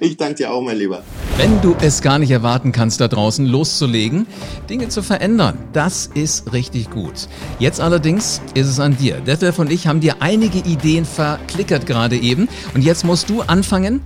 ich 0.00 0.18
danke 0.18 0.34
dir 0.34 0.52
auch, 0.52 0.60
mein 0.60 0.76
Lieber. 0.76 1.02
Wenn 1.38 1.62
du 1.62 1.74
es 1.80 2.02
gar 2.02 2.18
nicht 2.18 2.30
erwarten 2.30 2.72
kannst, 2.72 3.00
da 3.00 3.08
draußen 3.08 3.46
loszulegen, 3.46 4.26
Dinge 4.68 4.90
zu 4.90 5.02
verändern, 5.02 5.56
das 5.72 6.08
ist 6.08 6.52
richtig 6.52 6.90
gut. 6.90 7.26
Jetzt 7.58 7.80
allerdings 7.80 8.42
ist 8.52 8.66
es 8.66 8.78
an 8.80 8.98
dir. 8.98 9.20
Detlef 9.20 9.58
und 9.58 9.72
ich 9.72 9.86
haben 9.86 10.00
dir 10.00 10.16
einige 10.20 10.58
Ideen 10.58 11.06
verklickert 11.06 11.86
gerade 11.86 12.18
eben. 12.18 12.50
Und 12.74 12.82
jetzt 12.82 13.06
musst 13.06 13.30
du 13.30 13.40
anfangen, 13.40 14.02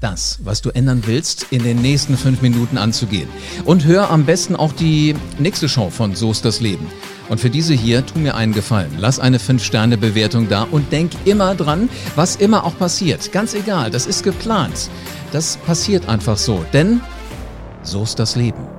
das, 0.00 0.38
was 0.42 0.62
du 0.62 0.70
ändern 0.70 1.02
willst, 1.06 1.46
in 1.50 1.62
den 1.62 1.80
nächsten 1.80 2.16
fünf 2.16 2.42
Minuten 2.42 2.78
anzugehen. 2.78 3.28
Und 3.64 3.84
hör 3.84 4.10
am 4.10 4.24
besten 4.24 4.56
auch 4.56 4.72
die 4.72 5.14
nächste 5.38 5.68
Show 5.68 5.90
von 5.90 6.14
So 6.14 6.30
ist 6.30 6.44
das 6.44 6.60
Leben. 6.60 6.86
Und 7.28 7.40
für 7.40 7.50
diese 7.50 7.74
hier, 7.74 8.04
tu 8.04 8.18
mir 8.18 8.34
einen 8.34 8.52
Gefallen. 8.52 8.92
Lass 8.98 9.18
eine 9.18 9.38
5-Sterne-Bewertung 9.38 10.48
da 10.48 10.62
und 10.70 10.92
denk 10.92 11.12
immer 11.24 11.54
dran, 11.54 11.88
was 12.14 12.36
immer 12.36 12.64
auch 12.64 12.78
passiert. 12.78 13.32
Ganz 13.32 13.54
egal, 13.54 13.90
das 13.90 14.06
ist 14.06 14.22
geplant. 14.22 14.90
Das 15.32 15.56
passiert 15.56 16.08
einfach 16.08 16.36
so, 16.36 16.64
denn 16.72 17.00
so 17.82 18.02
ist 18.02 18.18
das 18.18 18.36
Leben. 18.36 18.75